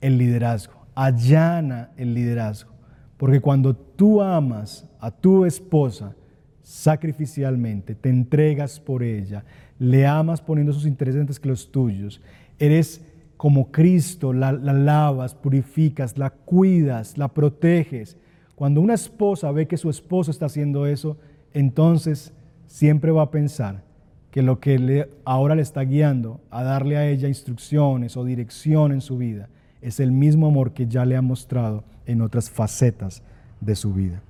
el 0.00 0.16
liderazgo, 0.16 0.86
allana 0.94 1.90
el 1.96 2.14
liderazgo. 2.14 2.72
Porque 3.16 3.40
cuando 3.40 3.74
tú 3.74 4.22
amas 4.22 4.88
a 5.00 5.10
tu 5.10 5.44
esposa 5.44 6.14
sacrificialmente, 6.62 7.96
te 7.96 8.10
entregas 8.10 8.78
por 8.78 9.02
ella, 9.02 9.44
le 9.82 10.06
amas 10.06 10.40
poniendo 10.40 10.72
sus 10.72 10.86
intereses 10.86 11.20
antes 11.20 11.40
que 11.40 11.48
los 11.48 11.72
tuyos, 11.72 12.20
eres 12.60 13.04
como 13.36 13.72
Cristo, 13.72 14.32
la, 14.32 14.52
la 14.52 14.72
lavas, 14.72 15.34
purificas, 15.34 16.16
la 16.16 16.30
cuidas, 16.30 17.18
la 17.18 17.26
proteges, 17.26 18.16
cuando 18.54 18.80
una 18.80 18.94
esposa 18.94 19.50
ve 19.50 19.66
que 19.66 19.76
su 19.76 19.90
esposo 19.90 20.30
está 20.30 20.46
haciendo 20.46 20.86
eso, 20.86 21.16
entonces 21.52 22.32
siempre 22.68 23.10
va 23.10 23.22
a 23.22 23.30
pensar 23.32 23.82
que 24.30 24.42
lo 24.42 24.60
que 24.60 25.08
ahora 25.24 25.56
le 25.56 25.62
está 25.62 25.82
guiando 25.82 26.40
a 26.50 26.62
darle 26.62 26.96
a 26.96 27.08
ella 27.08 27.26
instrucciones 27.26 28.16
o 28.16 28.24
dirección 28.24 28.92
en 28.92 29.00
su 29.00 29.18
vida 29.18 29.48
es 29.80 29.98
el 29.98 30.12
mismo 30.12 30.46
amor 30.46 30.74
que 30.74 30.86
ya 30.86 31.04
le 31.04 31.16
ha 31.16 31.22
mostrado 31.22 31.82
en 32.06 32.22
otras 32.22 32.50
facetas 32.50 33.24
de 33.60 33.74
su 33.74 33.92
vida. 33.92 34.22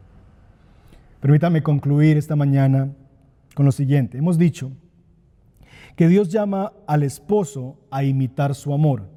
Permítame 1.21 1.63
concluir 1.63 2.17
esta 2.17 2.37
mañana 2.37 2.89
con 3.55 3.67
lo 3.67 3.73
siguiente. 3.73 4.17
Hemos 4.17 4.39
dicho 4.39 4.73
que 5.97 6.09
Dios 6.09 6.29
llama 6.31 6.73
al 6.87 7.03
esposo 7.03 7.79
a 7.91 8.05
imitar 8.05 8.55
su 8.55 8.73
amor, 8.73 9.09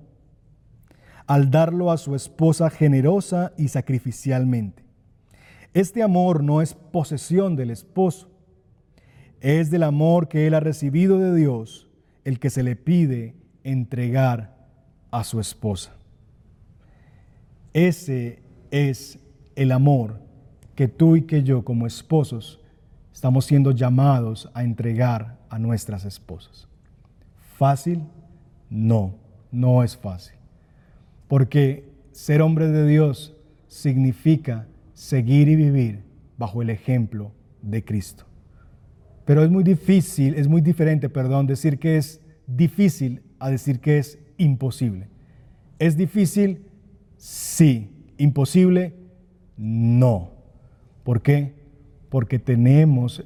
al 1.28 1.50
darlo 1.50 1.92
a 1.92 1.98
su 1.98 2.16
esposa 2.16 2.70
generosa 2.70 3.54
y 3.58 3.70
sacrificialmente. 3.70 4.84
Este 5.74 6.04
amor 6.04 6.44
no 6.44 6.62
es 6.62 6.74
posesión 6.74 7.56
del 7.56 7.72
esposo, 7.72 8.30
es 9.42 9.72
del 9.72 9.84
amor 9.84 10.28
que 10.28 10.48
él 10.48 10.54
ha 10.54 10.60
recibido 10.60 11.20
de 11.20 11.36
Dios 11.36 11.90
el 12.24 12.40
que 12.40 12.50
se 12.50 12.64
le 12.64 12.76
pide 12.76 13.36
entregar 13.64 14.56
a 15.12 15.24
su 15.24 15.40
esposa. 15.40 15.94
Ese 17.74 18.42
es 18.72 19.20
el 19.56 19.72
amor 19.72 20.22
que 20.76 20.88
tú 20.88 21.16
y 21.16 21.24
que 21.24 21.44
yo 21.44 21.64
como 21.64 21.88
esposos 21.88 22.62
estamos 23.14 23.46
siendo 23.46 23.72
llamados 23.72 24.50
a 24.54 24.64
entregar 24.64 25.38
a 25.56 25.60
nuestras 25.60 26.04
esposas. 26.04 26.68
¿Fácil? 27.58 28.04
No, 28.70 29.16
no 29.54 29.84
es 29.84 29.96
fácil. 29.96 30.36
Porque 31.30 31.90
ser 32.12 32.42
hombre 32.42 32.68
de 32.68 32.86
Dios 32.86 33.34
significa 33.70 34.68
seguir 34.92 35.48
y 35.48 35.56
vivir 35.56 36.04
bajo 36.38 36.62
el 36.62 36.70
ejemplo 36.70 37.32
de 37.62 37.86
Cristo. 37.86 38.26
Pero 39.24 39.46
es 39.46 39.50
muy 39.50 39.64
difícil, 39.64 40.34
es 40.36 40.50
muy 40.50 40.60
diferente, 40.60 41.08
perdón, 41.08 41.48
decir 41.48 41.80
que 41.80 41.96
es 41.96 42.20
difícil 42.48 43.22
a 43.40 43.50
decir 43.50 43.80
que 43.80 43.98
es 43.98 44.20
imposible. 44.38 45.08
¿Es 45.80 45.96
difícil? 45.96 46.66
Sí. 47.16 47.92
¿Imposible? 48.18 48.94
No. 49.56 50.32
¿Por 51.06 51.22
qué? 51.22 51.54
Porque 52.10 52.40
tenemos 52.40 53.24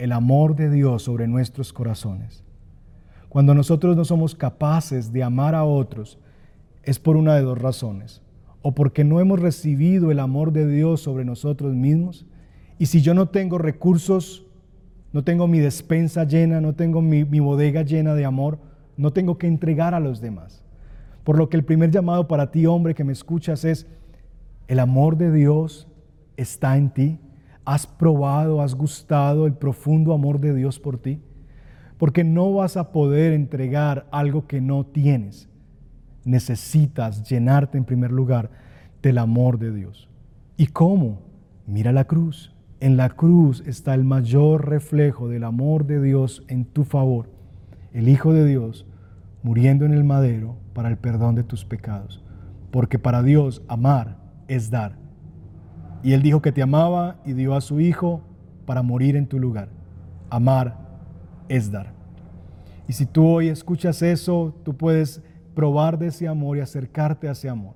el 0.00 0.12
amor 0.12 0.56
de 0.56 0.70
Dios 0.70 1.02
sobre 1.02 1.28
nuestros 1.28 1.74
corazones. 1.74 2.42
Cuando 3.28 3.54
nosotros 3.54 3.96
no 3.96 4.06
somos 4.06 4.34
capaces 4.34 5.12
de 5.12 5.22
amar 5.22 5.54
a 5.54 5.64
otros, 5.64 6.18
es 6.82 6.98
por 6.98 7.16
una 7.16 7.34
de 7.34 7.42
dos 7.42 7.58
razones 7.58 8.22
o 8.62 8.74
porque 8.74 9.04
no 9.04 9.20
hemos 9.20 9.38
recibido 9.38 10.10
el 10.10 10.18
amor 10.18 10.52
de 10.52 10.66
Dios 10.66 11.02
sobre 11.02 11.26
nosotros 11.26 11.74
mismos. 11.74 12.24
Y 12.78 12.86
si 12.86 13.02
yo 13.02 13.12
no 13.12 13.28
tengo 13.28 13.58
recursos, 13.58 14.46
no 15.12 15.22
tengo 15.22 15.46
mi 15.46 15.58
despensa 15.58 16.24
llena, 16.24 16.62
no 16.62 16.74
tengo 16.74 17.02
mi, 17.02 17.24
bodega 17.24 17.82
llena 17.82 18.14
de 18.14 18.24
amor, 18.24 18.58
no 18.96 19.12
tengo 19.12 19.36
que 19.36 19.48
entregar 19.48 19.94
a 19.94 20.00
los 20.00 20.22
demás. 20.22 20.62
Por 21.24 21.36
lo 21.36 21.50
que 21.50 21.58
el 21.58 21.64
primer 21.64 21.90
llamado 21.90 22.26
para 22.26 22.50
ti, 22.50 22.64
hombre, 22.64 22.94
que 22.94 23.04
me 23.04 23.12
escuchas 23.12 23.66
es, 23.66 23.86
el 24.66 24.78
amor 24.78 25.18
de 25.18 25.30
Dios 25.30 25.88
está 26.38 26.78
en 26.78 26.88
ti. 26.88 27.18
¿Has 27.70 27.86
probado, 27.86 28.62
has 28.62 28.74
gustado 28.74 29.46
el 29.46 29.52
profundo 29.52 30.12
amor 30.12 30.40
de 30.40 30.52
Dios 30.52 30.80
por 30.80 30.98
ti? 30.98 31.22
Porque 31.98 32.24
no 32.24 32.52
vas 32.52 32.76
a 32.76 32.90
poder 32.90 33.32
entregar 33.32 34.08
algo 34.10 34.48
que 34.48 34.60
no 34.60 34.84
tienes 34.84 35.48
necesitas 36.24 37.22
llenarte 37.22 37.78
en 37.78 37.84
primer 37.84 38.10
lugar 38.10 38.50
del 39.02 39.18
amor 39.18 39.60
de 39.60 39.72
Dios. 39.72 40.08
¿Y 40.56 40.66
cómo? 40.66 41.22
Mira 41.64 41.92
la 41.92 42.06
cruz. 42.06 42.52
En 42.80 42.96
la 42.96 43.10
cruz 43.10 43.62
está 43.64 43.94
el 43.94 44.02
mayor 44.02 44.68
reflejo 44.68 45.28
del 45.28 45.44
amor 45.44 45.86
de 45.86 46.02
Dios 46.02 46.42
en 46.48 46.64
tu 46.64 46.82
favor. 46.82 47.30
El 47.92 48.08
Hijo 48.08 48.32
de 48.32 48.46
Dios 48.46 48.84
muriendo 49.44 49.84
en 49.84 49.92
el 49.92 50.02
madero 50.02 50.56
para 50.74 50.88
el 50.88 50.98
perdón 50.98 51.36
de 51.36 51.44
tus 51.44 51.64
pecados. 51.64 52.20
Porque 52.72 52.98
para 52.98 53.22
Dios 53.22 53.62
amar 53.68 54.16
es 54.48 54.72
dar. 54.72 54.99
Y 56.02 56.12
Él 56.12 56.22
dijo 56.22 56.40
que 56.40 56.52
te 56.52 56.62
amaba 56.62 57.16
y 57.24 57.32
dio 57.32 57.54
a 57.54 57.60
su 57.60 57.80
Hijo 57.80 58.22
para 58.66 58.82
morir 58.82 59.16
en 59.16 59.26
tu 59.26 59.38
lugar. 59.38 59.68
Amar 60.30 60.76
es 61.48 61.70
dar. 61.70 61.92
Y 62.88 62.92
si 62.92 63.06
tú 63.06 63.26
hoy 63.26 63.48
escuchas 63.48 64.02
eso, 64.02 64.54
tú 64.64 64.76
puedes 64.76 65.22
probar 65.54 65.98
de 65.98 66.08
ese 66.08 66.26
amor 66.26 66.56
y 66.56 66.60
acercarte 66.60 67.28
a 67.28 67.32
ese 67.32 67.48
amor. 67.48 67.74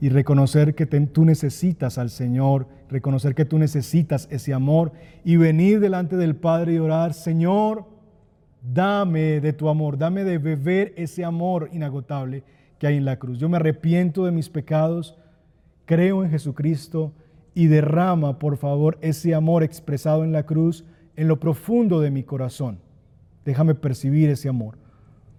Y 0.00 0.08
reconocer 0.08 0.74
que 0.74 0.86
tú 0.86 1.24
necesitas 1.24 1.98
al 1.98 2.10
Señor, 2.10 2.66
reconocer 2.88 3.34
que 3.34 3.44
tú 3.44 3.58
necesitas 3.58 4.28
ese 4.30 4.54
amor 4.54 4.92
y 5.24 5.36
venir 5.36 5.80
delante 5.80 6.16
del 6.16 6.36
Padre 6.36 6.74
y 6.74 6.78
orar, 6.78 7.12
Señor, 7.12 7.84
dame 8.62 9.40
de 9.40 9.52
tu 9.52 9.68
amor, 9.68 9.98
dame 9.98 10.24
de 10.24 10.38
beber 10.38 10.94
ese 10.96 11.24
amor 11.24 11.68
inagotable 11.72 12.44
que 12.78 12.86
hay 12.86 12.96
en 12.96 13.04
la 13.04 13.18
cruz. 13.18 13.38
Yo 13.38 13.48
me 13.48 13.56
arrepiento 13.56 14.24
de 14.24 14.32
mis 14.32 14.48
pecados, 14.48 15.18
creo 15.90 16.22
en 16.22 16.30
Jesucristo 16.30 17.12
y 17.52 17.66
derrama, 17.66 18.38
por 18.38 18.56
favor, 18.58 18.96
ese 19.00 19.34
amor 19.34 19.64
expresado 19.64 20.22
en 20.22 20.30
la 20.30 20.44
cruz 20.44 20.84
en 21.16 21.26
lo 21.26 21.40
profundo 21.40 22.00
de 22.00 22.12
mi 22.12 22.22
corazón. 22.22 22.78
Déjame 23.44 23.74
percibir 23.74 24.30
ese 24.30 24.48
amor. 24.48 24.78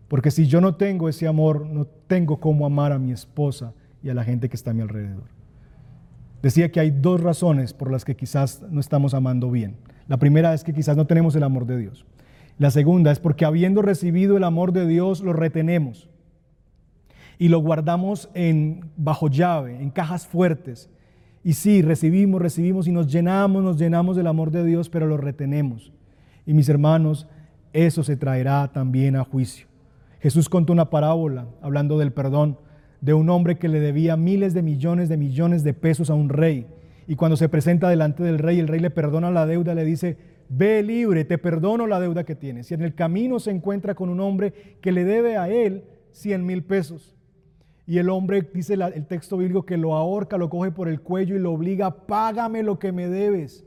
Porque 0.10 0.30
si 0.30 0.48
yo 0.48 0.60
no 0.60 0.76
tengo 0.76 1.08
ese 1.08 1.26
amor, 1.26 1.66
no 1.66 1.86
tengo 1.86 2.42
cómo 2.42 2.66
amar 2.66 2.92
a 2.92 3.00
mi 3.00 3.14
esposa 3.14 3.74
y 4.04 4.10
a 4.10 4.14
la 4.14 4.26
gente 4.26 4.50
que 4.50 4.58
está 4.58 4.72
a 4.72 4.74
mi 4.74 4.82
alrededor. 4.82 5.24
Decía 6.44 6.70
que 6.70 6.82
hay 6.82 6.92
dos 6.92 7.22
razones 7.22 7.74
por 7.74 7.90
las 7.90 8.04
que 8.04 8.18
quizás 8.18 8.62
no 8.70 8.82
estamos 8.82 9.14
amando 9.14 9.50
bien. 9.52 9.78
La 10.10 10.18
primera 10.18 10.54
es 10.54 10.66
que 10.66 10.74
quizás 10.74 10.98
no 10.98 11.08
tenemos 11.08 11.34
el 11.38 11.44
amor 11.44 11.66
de 11.66 11.78
Dios. 11.78 12.06
La 12.58 12.72
segunda 12.72 13.14
es 13.14 13.22
porque 13.22 13.46
habiendo 13.46 13.82
recibido 13.82 14.36
el 14.36 14.44
amor 14.44 14.74
de 14.74 14.86
Dios, 14.86 15.22
lo 15.22 15.32
retenemos 15.32 16.10
y 17.42 17.48
lo 17.48 17.58
guardamos 17.58 18.30
en, 18.36 18.92
bajo 18.96 19.28
llave, 19.28 19.82
en 19.82 19.90
cajas 19.90 20.28
fuertes. 20.28 20.92
Y 21.44 21.54
sí, 21.54 21.82
recibimos, 21.82 22.40
recibimos 22.40 22.88
y 22.88 22.92
nos 22.92 23.12
llenamos, 23.12 23.64
nos 23.64 23.80
llenamos 23.80 24.16
del 24.16 24.28
amor 24.28 24.52
de 24.52 24.64
Dios, 24.64 24.90
pero 24.90 25.08
lo 25.08 25.18
retenemos. 25.18 25.92
Y 26.46 26.54
mis 26.54 26.70
hermanos, 26.70 27.26
eso 27.74 28.04
se 28.04 28.16
traerá 28.16 28.72
también 28.72 29.16
a 29.16 29.24
juicio. 29.24 29.66
Jesús 30.20 30.50
contó 30.50 30.72
una 30.72 30.92
parábola 30.92 31.48
hablando 31.64 31.98
del 31.98 32.14
perdón 32.14 32.60
de 33.02 33.16
un 33.16 33.28
hombre 33.32 33.58
que 33.58 33.70
le 33.70 33.80
debía 33.80 34.16
miles 34.16 34.54
de 34.54 34.62
millones 34.62 35.10
de 35.10 35.18
millones 35.18 35.64
de 35.64 35.74
pesos 35.74 36.12
a 36.12 36.14
un 36.14 36.30
rey. 36.30 36.68
Y 37.08 37.16
cuando 37.16 37.38
se 37.38 37.50
presenta 37.50 37.90
delante 37.90 38.22
del 38.22 38.38
rey, 38.38 38.60
el 38.60 38.68
rey 38.68 38.82
le 38.82 38.92
perdona 38.92 39.32
la 39.32 39.48
deuda, 39.48 39.74
le 39.74 39.84
dice, 39.84 40.16
ve 40.48 40.84
libre, 40.84 41.26
te 41.26 41.40
perdono 41.40 41.88
la 41.88 42.00
deuda 42.00 42.24
que 42.24 42.36
tienes. 42.36 42.70
Y 42.70 42.76
en 42.76 42.84
el 42.84 42.94
camino 42.94 43.40
se 43.40 43.50
encuentra 43.50 43.96
con 43.96 44.10
un 44.10 44.20
hombre 44.20 44.78
que 44.80 44.92
le 44.92 45.06
debe 45.06 45.38
a 45.38 45.50
él 45.50 45.86
100 46.12 46.46
mil 46.46 46.64
pesos. 46.64 47.16
Y 47.92 47.98
el 47.98 48.10
hombre, 48.10 48.42
dice 48.54 48.76
el 48.76 49.06
texto 49.06 49.36
bíblico, 49.36 49.66
que 49.66 49.76
lo 49.76 49.96
ahorca, 49.96 50.38
lo 50.38 50.50
coge 50.50 50.72
por 50.72 50.88
el 50.88 51.02
cuello 51.02 51.36
y 51.36 51.40
lo 51.40 51.52
obliga, 51.52 51.92
págame 51.92 52.64
lo 52.64 52.80
que 52.80 52.94
me 52.94 53.10
debes. 53.10 53.66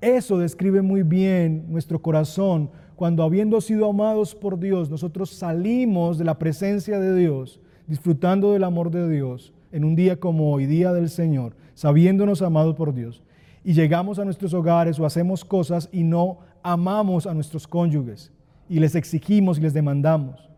Eso 0.00 0.36
describe 0.36 0.82
muy 0.82 1.04
bien 1.04 1.66
nuestro 1.68 2.02
corazón. 2.02 2.72
Cuando 2.96 3.22
habiendo 3.22 3.60
sido 3.60 3.88
amados 3.88 4.34
por 4.34 4.58
Dios, 4.58 4.90
nosotros 4.90 5.30
salimos 5.30 6.18
de 6.18 6.24
la 6.24 6.40
presencia 6.40 6.98
de 6.98 7.14
Dios, 7.14 7.60
disfrutando 7.86 8.52
del 8.52 8.64
amor 8.64 8.90
de 8.90 9.08
Dios 9.08 9.54
en 9.70 9.84
un 9.84 9.94
día 9.94 10.18
como 10.18 10.50
hoy, 10.50 10.66
día 10.66 10.92
del 10.92 11.08
Señor, 11.08 11.54
sabiéndonos 11.74 12.42
amados 12.42 12.74
por 12.74 12.92
Dios, 12.92 13.22
y 13.62 13.74
llegamos 13.74 14.18
a 14.18 14.24
nuestros 14.24 14.52
hogares 14.54 14.98
o 14.98 15.06
hacemos 15.06 15.44
cosas 15.44 15.88
y 15.92 16.02
no 16.02 16.38
amamos 16.64 17.28
a 17.28 17.34
nuestros 17.34 17.68
cónyuges. 17.68 18.32
Y 18.68 18.80
les 18.80 18.96
exigimos 18.96 19.56
y 19.56 19.60
les 19.60 19.72
demandamos, 19.72 20.50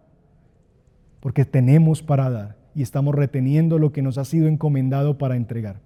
porque 1.20 1.44
tenemos 1.44 2.02
para 2.02 2.30
dar 2.30 2.56
y 2.74 2.82
estamos 2.82 3.14
reteniendo 3.14 3.78
lo 3.78 3.92
que 3.92 4.02
nos 4.02 4.18
ha 4.18 4.24
sido 4.24 4.46
encomendado 4.46 5.18
para 5.18 5.36
entregar. 5.36 5.80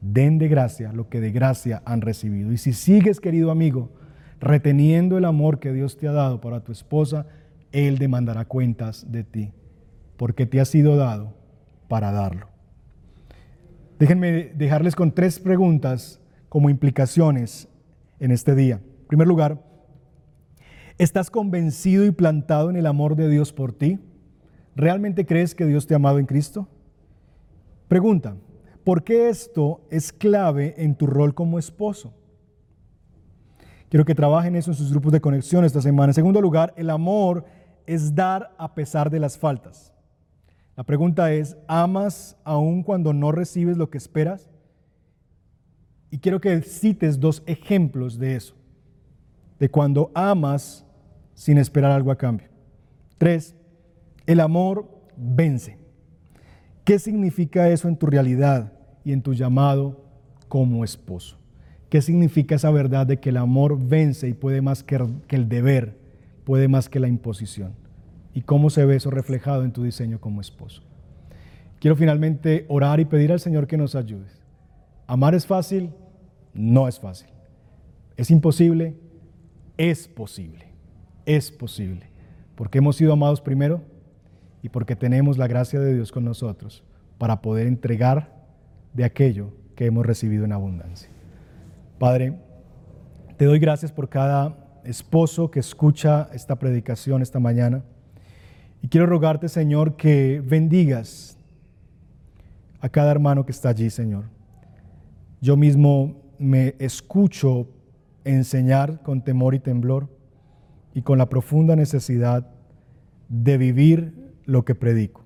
Den 0.00 0.38
de 0.38 0.48
gracia 0.48 0.92
lo 0.92 1.08
que 1.08 1.20
de 1.20 1.32
gracia 1.32 1.82
han 1.84 2.00
recibido. 2.00 2.52
Y 2.52 2.58
si 2.58 2.72
sigues, 2.72 3.18
querido 3.18 3.50
amigo, 3.50 3.90
reteniendo 4.40 5.16
el 5.16 5.24
amor 5.24 5.58
que 5.58 5.72
Dios 5.72 5.96
te 5.96 6.06
ha 6.06 6.12
dado 6.12 6.40
para 6.40 6.60
tu 6.60 6.72
esposa, 6.72 7.26
Él 7.72 7.98
demandará 7.98 8.44
cuentas 8.44 9.10
de 9.10 9.24
ti, 9.24 9.52
porque 10.16 10.46
te 10.46 10.60
ha 10.60 10.64
sido 10.64 10.96
dado 10.96 11.34
para 11.88 12.12
darlo. 12.12 12.48
Déjenme 13.98 14.52
dejarles 14.54 14.94
con 14.94 15.12
tres 15.12 15.38
preguntas 15.40 16.20
como 16.48 16.68
implicaciones 16.68 17.68
en 18.20 18.30
este 18.30 18.54
día. 18.54 18.80
En 19.00 19.06
primer 19.08 19.26
lugar, 19.26 19.62
¿estás 20.98 21.30
convencido 21.30 22.04
y 22.04 22.10
plantado 22.10 22.68
en 22.68 22.76
el 22.76 22.86
amor 22.86 23.16
de 23.16 23.30
Dios 23.30 23.52
por 23.52 23.72
ti? 23.72 23.98
¿Realmente 24.76 25.24
crees 25.24 25.54
que 25.54 25.64
Dios 25.64 25.86
te 25.86 25.94
ha 25.94 25.96
amado 25.96 26.18
en 26.18 26.26
Cristo? 26.26 26.68
Pregunta, 27.88 28.36
¿por 28.84 29.02
qué 29.02 29.30
esto 29.30 29.80
es 29.90 30.12
clave 30.12 30.74
en 30.76 30.94
tu 30.94 31.06
rol 31.06 31.34
como 31.34 31.58
esposo? 31.58 32.12
Quiero 33.88 34.04
que 34.04 34.14
trabajen 34.14 34.54
eso 34.54 34.70
en 34.70 34.76
sus 34.76 34.90
grupos 34.90 35.12
de 35.12 35.20
conexión 35.22 35.64
esta 35.64 35.80
semana. 35.80 36.10
En 36.10 36.14
segundo 36.14 36.42
lugar, 36.42 36.74
el 36.76 36.90
amor 36.90 37.46
es 37.86 38.14
dar 38.14 38.54
a 38.58 38.74
pesar 38.74 39.08
de 39.08 39.18
las 39.18 39.38
faltas. 39.38 39.94
La 40.76 40.84
pregunta 40.84 41.32
es, 41.32 41.56
¿amas 41.66 42.36
aún 42.44 42.82
cuando 42.82 43.14
no 43.14 43.32
recibes 43.32 43.78
lo 43.78 43.88
que 43.88 43.96
esperas? 43.96 44.50
Y 46.10 46.18
quiero 46.18 46.38
que 46.38 46.60
cites 46.60 47.18
dos 47.18 47.42
ejemplos 47.46 48.18
de 48.18 48.36
eso, 48.36 48.54
de 49.58 49.70
cuando 49.70 50.10
amas 50.14 50.84
sin 51.32 51.56
esperar 51.56 51.92
algo 51.92 52.10
a 52.10 52.18
cambio. 52.18 52.48
Tres, 53.16 53.56
el 54.26 54.40
amor 54.40 54.88
vence. 55.16 55.78
¿Qué 56.84 56.98
significa 56.98 57.68
eso 57.68 57.88
en 57.88 57.96
tu 57.96 58.06
realidad 58.06 58.72
y 59.04 59.12
en 59.12 59.22
tu 59.22 59.34
llamado 59.34 60.04
como 60.48 60.84
esposo? 60.84 61.38
¿Qué 61.88 62.02
significa 62.02 62.56
esa 62.56 62.70
verdad 62.70 63.06
de 63.06 63.18
que 63.18 63.30
el 63.30 63.36
amor 63.36 63.78
vence 63.78 64.28
y 64.28 64.34
puede 64.34 64.60
más 64.60 64.82
que 64.82 65.00
el 65.28 65.48
deber, 65.48 65.98
puede 66.44 66.68
más 66.68 66.88
que 66.88 67.00
la 67.00 67.08
imposición? 67.08 67.72
¿Y 68.34 68.42
cómo 68.42 68.70
se 68.70 68.84
ve 68.84 68.96
eso 68.96 69.10
reflejado 69.10 69.64
en 69.64 69.72
tu 69.72 69.82
diseño 69.82 70.20
como 70.20 70.40
esposo? 70.40 70.82
Quiero 71.80 71.96
finalmente 71.96 72.66
orar 72.68 73.00
y 73.00 73.04
pedir 73.04 73.32
al 73.32 73.40
Señor 73.40 73.66
que 73.66 73.76
nos 73.76 73.94
ayude. 73.94 74.26
Amar 75.06 75.34
es 75.34 75.46
fácil, 75.46 75.90
no 76.52 76.88
es 76.88 76.98
fácil. 76.98 77.28
Es 78.16 78.30
imposible, 78.30 78.94
es 79.76 80.08
posible. 80.08 80.66
Es 81.24 81.50
posible. 81.50 82.06
Porque 82.54 82.78
hemos 82.78 82.96
sido 82.96 83.12
amados 83.12 83.40
primero 83.40 83.82
y 84.62 84.68
porque 84.68 84.96
tenemos 84.96 85.38
la 85.38 85.46
gracia 85.46 85.80
de 85.80 85.94
Dios 85.94 86.12
con 86.12 86.24
nosotros 86.24 86.82
para 87.18 87.40
poder 87.40 87.66
entregar 87.66 88.34
de 88.94 89.04
aquello 89.04 89.52
que 89.74 89.86
hemos 89.86 90.04
recibido 90.04 90.44
en 90.44 90.52
abundancia. 90.52 91.10
Padre, 91.98 92.38
te 93.36 93.44
doy 93.44 93.58
gracias 93.58 93.92
por 93.92 94.08
cada 94.08 94.56
esposo 94.84 95.50
que 95.50 95.60
escucha 95.60 96.28
esta 96.32 96.56
predicación 96.56 97.22
esta 97.22 97.40
mañana. 97.40 97.82
Y 98.82 98.88
quiero 98.88 99.06
rogarte, 99.06 99.48
Señor, 99.48 99.96
que 99.96 100.42
bendigas 100.44 101.36
a 102.80 102.88
cada 102.88 103.10
hermano 103.10 103.44
que 103.44 103.52
está 103.52 103.70
allí, 103.70 103.90
Señor. 103.90 104.24
Yo 105.40 105.56
mismo 105.56 106.22
me 106.38 106.74
escucho 106.78 107.68
enseñar 108.24 109.02
con 109.02 109.22
temor 109.22 109.54
y 109.54 109.60
temblor 109.60 110.08
y 110.94 111.02
con 111.02 111.18
la 111.18 111.28
profunda 111.28 111.76
necesidad 111.76 112.48
de 113.28 113.58
vivir 113.58 114.15
lo 114.46 114.64
que 114.64 114.74
predico. 114.74 115.24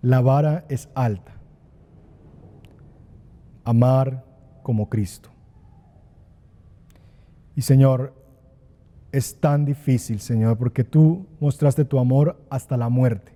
La 0.00 0.20
vara 0.20 0.64
es 0.68 0.88
alta. 0.94 1.32
Amar 3.64 4.24
como 4.62 4.88
Cristo. 4.88 5.30
Y 7.54 7.62
Señor, 7.62 8.14
es 9.12 9.40
tan 9.40 9.64
difícil, 9.64 10.20
Señor, 10.20 10.58
porque 10.58 10.84
tú 10.84 11.26
mostraste 11.40 11.84
tu 11.84 11.98
amor 11.98 12.38
hasta 12.50 12.76
la 12.76 12.88
muerte. 12.88 13.32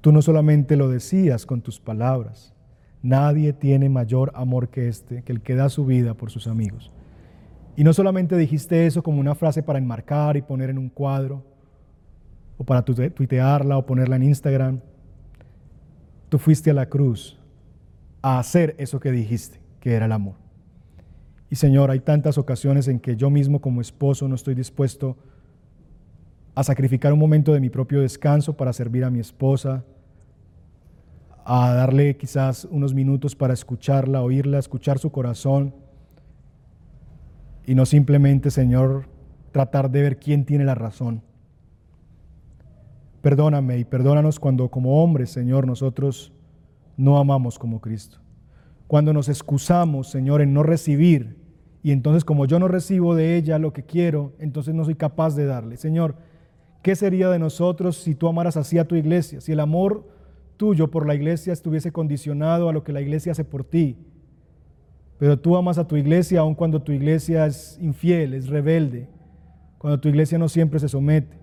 Tú 0.00 0.12
no 0.12 0.22
solamente 0.22 0.76
lo 0.76 0.88
decías 0.88 1.44
con 1.44 1.60
tus 1.60 1.78
palabras, 1.78 2.54
nadie 3.02 3.52
tiene 3.52 3.88
mayor 3.90 4.32
amor 4.34 4.68
que 4.68 4.88
este, 4.88 5.22
que 5.22 5.32
el 5.32 5.42
que 5.42 5.54
da 5.54 5.68
su 5.68 5.84
vida 5.84 6.14
por 6.14 6.30
sus 6.30 6.46
amigos. 6.46 6.90
Y 7.76 7.84
no 7.84 7.92
solamente 7.92 8.36
dijiste 8.36 8.86
eso 8.86 9.02
como 9.02 9.20
una 9.20 9.34
frase 9.34 9.62
para 9.62 9.78
enmarcar 9.78 10.36
y 10.36 10.42
poner 10.42 10.70
en 10.70 10.78
un 10.78 10.88
cuadro, 10.88 11.44
o 12.60 12.64
para 12.64 12.84
tuitearla 12.84 13.78
o 13.78 13.86
ponerla 13.86 14.16
en 14.16 14.24
Instagram. 14.24 14.80
Tú 16.28 16.36
fuiste 16.36 16.70
a 16.70 16.74
la 16.74 16.90
cruz 16.90 17.38
a 18.20 18.38
hacer 18.38 18.74
eso 18.76 19.00
que 19.00 19.10
dijiste, 19.10 19.58
que 19.80 19.94
era 19.94 20.04
el 20.04 20.12
amor. 20.12 20.34
Y 21.48 21.56
Señor, 21.56 21.90
hay 21.90 22.00
tantas 22.00 22.36
ocasiones 22.36 22.86
en 22.86 23.00
que 23.00 23.16
yo 23.16 23.30
mismo 23.30 23.62
como 23.62 23.80
esposo 23.80 24.28
no 24.28 24.34
estoy 24.34 24.54
dispuesto 24.54 25.16
a 26.54 26.62
sacrificar 26.62 27.14
un 27.14 27.18
momento 27.18 27.54
de 27.54 27.60
mi 27.60 27.70
propio 27.70 28.02
descanso 28.02 28.54
para 28.54 28.74
servir 28.74 29.04
a 29.04 29.10
mi 29.10 29.20
esposa, 29.20 29.82
a 31.46 31.72
darle 31.72 32.18
quizás 32.18 32.66
unos 32.70 32.92
minutos 32.92 33.34
para 33.34 33.54
escucharla, 33.54 34.20
oírla, 34.20 34.58
escuchar 34.58 34.98
su 34.98 35.10
corazón 35.10 35.74
y 37.64 37.74
no 37.74 37.86
simplemente, 37.86 38.50
Señor, 38.50 39.06
tratar 39.50 39.90
de 39.90 40.02
ver 40.02 40.18
quién 40.18 40.44
tiene 40.44 40.66
la 40.66 40.74
razón. 40.74 41.22
Perdóname 43.22 43.78
y 43.78 43.84
perdónanos 43.84 44.40
cuando 44.40 44.70
como 44.70 45.02
hombres, 45.02 45.30
Señor, 45.30 45.66
nosotros 45.66 46.32
no 46.96 47.18
amamos 47.18 47.58
como 47.58 47.80
Cristo. 47.80 48.18
Cuando 48.86 49.12
nos 49.12 49.28
excusamos, 49.28 50.08
Señor, 50.08 50.40
en 50.40 50.54
no 50.54 50.62
recibir 50.62 51.36
y 51.82 51.92
entonces 51.92 52.24
como 52.24 52.46
yo 52.46 52.58
no 52.58 52.68
recibo 52.68 53.14
de 53.14 53.36
ella 53.36 53.58
lo 53.58 53.72
que 53.72 53.84
quiero, 53.84 54.32
entonces 54.38 54.74
no 54.74 54.84
soy 54.84 54.94
capaz 54.94 55.34
de 55.34 55.46
darle. 55.46 55.76
Señor, 55.76 56.16
¿qué 56.82 56.96
sería 56.96 57.28
de 57.30 57.38
nosotros 57.38 57.96
si 57.96 58.14
tú 58.14 58.28
amaras 58.28 58.56
así 58.56 58.78
a 58.78 58.86
tu 58.86 58.96
iglesia? 58.96 59.40
Si 59.40 59.52
el 59.52 59.60
amor 59.60 60.06
tuyo 60.56 60.90
por 60.90 61.06
la 61.06 61.14
iglesia 61.14 61.54
estuviese 61.54 61.90
condicionado 61.90 62.68
a 62.68 62.72
lo 62.72 62.84
que 62.84 62.92
la 62.92 63.00
iglesia 63.00 63.32
hace 63.32 63.44
por 63.44 63.64
ti. 63.64 63.96
Pero 65.18 65.38
tú 65.38 65.56
amas 65.56 65.78
a 65.78 65.86
tu 65.86 65.96
iglesia 65.96 66.40
aun 66.40 66.54
cuando 66.54 66.82
tu 66.82 66.92
iglesia 66.92 67.46
es 67.46 67.78
infiel, 67.80 68.34
es 68.34 68.48
rebelde, 68.48 69.08
cuando 69.78 69.98
tu 70.00 70.08
iglesia 70.08 70.36
no 70.36 70.48
siempre 70.50 70.78
se 70.78 70.88
somete. 70.88 71.39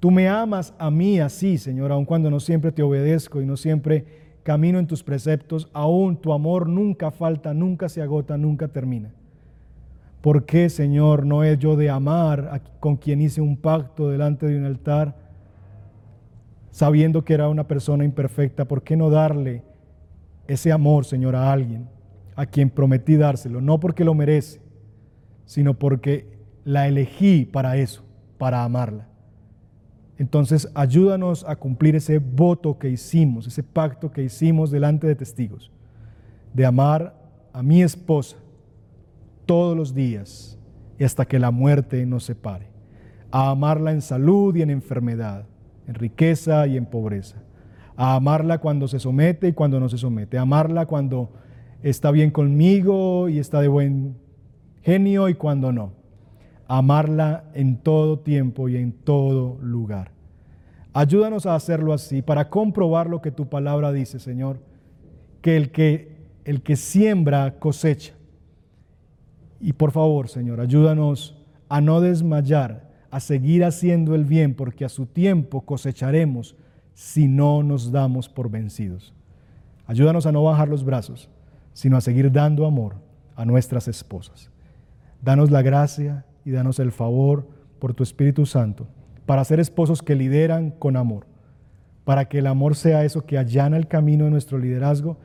Tú 0.00 0.10
me 0.10 0.28
amas 0.28 0.72
a 0.78 0.90
mí 0.90 1.20
así, 1.20 1.58
Señor, 1.58 1.92
aun 1.92 2.06
cuando 2.06 2.30
no 2.30 2.40
siempre 2.40 2.72
te 2.72 2.82
obedezco 2.82 3.42
y 3.42 3.46
no 3.46 3.58
siempre 3.58 4.06
camino 4.42 4.78
en 4.78 4.86
tus 4.86 5.02
preceptos, 5.02 5.68
aún 5.74 6.16
tu 6.16 6.32
amor 6.32 6.66
nunca 6.66 7.10
falta, 7.10 7.52
nunca 7.52 7.90
se 7.90 8.00
agota, 8.00 8.38
nunca 8.38 8.68
termina. 8.68 9.10
¿Por 10.22 10.46
qué, 10.46 10.70
Señor, 10.70 11.26
no 11.26 11.44
es 11.44 11.58
yo 11.58 11.76
de 11.76 11.90
amar 11.90 12.62
con 12.80 12.96
quien 12.96 13.20
hice 13.20 13.42
un 13.42 13.58
pacto 13.58 14.08
delante 14.08 14.46
de 14.46 14.58
un 14.58 14.64
altar, 14.64 15.14
sabiendo 16.70 17.22
que 17.22 17.34
era 17.34 17.50
una 17.50 17.68
persona 17.68 18.02
imperfecta? 18.02 18.64
¿Por 18.64 18.82
qué 18.82 18.96
no 18.96 19.10
darle 19.10 19.62
ese 20.48 20.72
amor, 20.72 21.04
Señor, 21.04 21.36
a 21.36 21.52
alguien 21.52 21.88
a 22.36 22.46
quien 22.46 22.70
prometí 22.70 23.16
dárselo? 23.16 23.60
No 23.60 23.80
porque 23.80 24.04
lo 24.04 24.14
merece, 24.14 24.62
sino 25.44 25.74
porque 25.74 26.38
la 26.64 26.88
elegí 26.88 27.44
para 27.44 27.76
eso, 27.76 28.02
para 28.38 28.64
amarla. 28.64 29.09
Entonces 30.20 30.68
ayúdanos 30.74 31.46
a 31.48 31.56
cumplir 31.56 31.96
ese 31.96 32.18
voto 32.18 32.78
que 32.78 32.90
hicimos, 32.90 33.46
ese 33.46 33.62
pacto 33.62 34.12
que 34.12 34.22
hicimos 34.22 34.70
delante 34.70 35.06
de 35.06 35.14
testigos, 35.14 35.72
de 36.52 36.66
amar 36.66 37.14
a 37.54 37.62
mi 37.62 37.82
esposa 37.82 38.36
todos 39.46 39.74
los 39.74 39.94
días 39.94 40.58
y 40.98 41.04
hasta 41.04 41.24
que 41.24 41.38
la 41.38 41.50
muerte 41.50 42.04
nos 42.04 42.24
separe, 42.24 42.66
a 43.30 43.48
amarla 43.48 43.92
en 43.92 44.02
salud 44.02 44.54
y 44.54 44.60
en 44.60 44.68
enfermedad, 44.68 45.46
en 45.86 45.94
riqueza 45.94 46.66
y 46.66 46.76
en 46.76 46.84
pobreza, 46.84 47.38
a 47.96 48.14
amarla 48.14 48.58
cuando 48.58 48.88
se 48.88 48.98
somete 48.98 49.48
y 49.48 49.52
cuando 49.54 49.80
no 49.80 49.88
se 49.88 49.96
somete, 49.96 50.36
a 50.36 50.42
amarla 50.42 50.84
cuando 50.84 51.32
está 51.82 52.10
bien 52.10 52.30
conmigo 52.30 53.30
y 53.30 53.38
está 53.38 53.62
de 53.62 53.68
buen 53.68 54.18
genio 54.82 55.30
y 55.30 55.34
cuando 55.34 55.72
no, 55.72 55.94
amarla 56.72 57.50
en 57.52 57.78
todo 57.78 58.20
tiempo 58.20 58.68
y 58.68 58.76
en 58.76 58.92
todo 58.92 59.58
lugar. 59.60 60.12
Ayúdanos 60.92 61.44
a 61.44 61.56
hacerlo 61.56 61.92
así 61.92 62.22
para 62.22 62.48
comprobar 62.48 63.10
lo 63.10 63.20
que 63.20 63.32
tu 63.32 63.48
palabra 63.48 63.90
dice, 63.90 64.20
Señor, 64.20 64.60
que 65.42 65.56
el 65.56 65.72
que 65.72 66.20
el 66.44 66.62
que 66.62 66.76
siembra 66.76 67.58
cosecha. 67.58 68.14
Y 69.60 69.72
por 69.72 69.90
favor, 69.90 70.28
Señor, 70.28 70.60
ayúdanos 70.60 71.36
a 71.68 71.80
no 71.80 72.00
desmayar, 72.00 72.88
a 73.10 73.18
seguir 73.18 73.64
haciendo 73.64 74.14
el 74.14 74.24
bien, 74.24 74.54
porque 74.54 74.84
a 74.84 74.88
su 74.88 75.06
tiempo 75.06 75.62
cosecharemos 75.62 76.54
si 76.94 77.26
no 77.26 77.64
nos 77.64 77.90
damos 77.90 78.28
por 78.28 78.48
vencidos. 78.48 79.12
Ayúdanos 79.88 80.24
a 80.24 80.30
no 80.30 80.44
bajar 80.44 80.68
los 80.68 80.84
brazos, 80.84 81.28
sino 81.72 81.96
a 81.96 82.00
seguir 82.00 82.30
dando 82.30 82.64
amor 82.64 82.94
a 83.34 83.44
nuestras 83.44 83.88
esposas. 83.88 84.52
Danos 85.20 85.50
la 85.50 85.62
gracia 85.62 86.24
y 86.44 86.50
danos 86.50 86.78
el 86.78 86.92
favor 86.92 87.48
por 87.78 87.94
tu 87.94 88.02
Espíritu 88.02 88.46
Santo 88.46 88.86
para 89.26 89.44
ser 89.44 89.60
esposos 89.60 90.02
que 90.02 90.16
lideran 90.16 90.70
con 90.70 90.96
amor, 90.96 91.26
para 92.04 92.24
que 92.24 92.38
el 92.38 92.46
amor 92.46 92.74
sea 92.74 93.04
eso 93.04 93.26
que 93.26 93.38
allana 93.38 93.76
el 93.76 93.86
camino 93.86 94.24
de 94.24 94.30
nuestro 94.32 94.58
liderazgo 94.58 95.18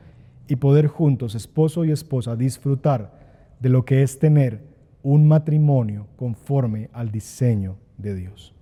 y 0.48 0.56
poder 0.56 0.86
juntos, 0.86 1.34
esposo 1.34 1.84
y 1.84 1.90
esposa, 1.90 2.36
disfrutar 2.36 3.18
de 3.58 3.68
lo 3.68 3.84
que 3.84 4.02
es 4.02 4.18
tener 4.18 4.62
un 5.02 5.26
matrimonio 5.26 6.06
conforme 6.16 6.88
al 6.92 7.10
diseño 7.10 7.78
de 7.98 8.14
Dios. 8.14 8.54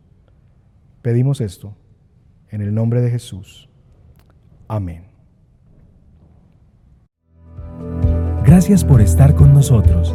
Pedimos 1.02 1.40
esto 1.40 1.76
en 2.50 2.62
el 2.62 2.74
nombre 2.74 3.00
de 3.00 3.10
Jesús. 3.10 3.68
Amén. 4.68 5.04
Gracias 8.44 8.84
por 8.84 9.00
estar 9.00 9.34
con 9.34 9.52
nosotros. 9.52 10.14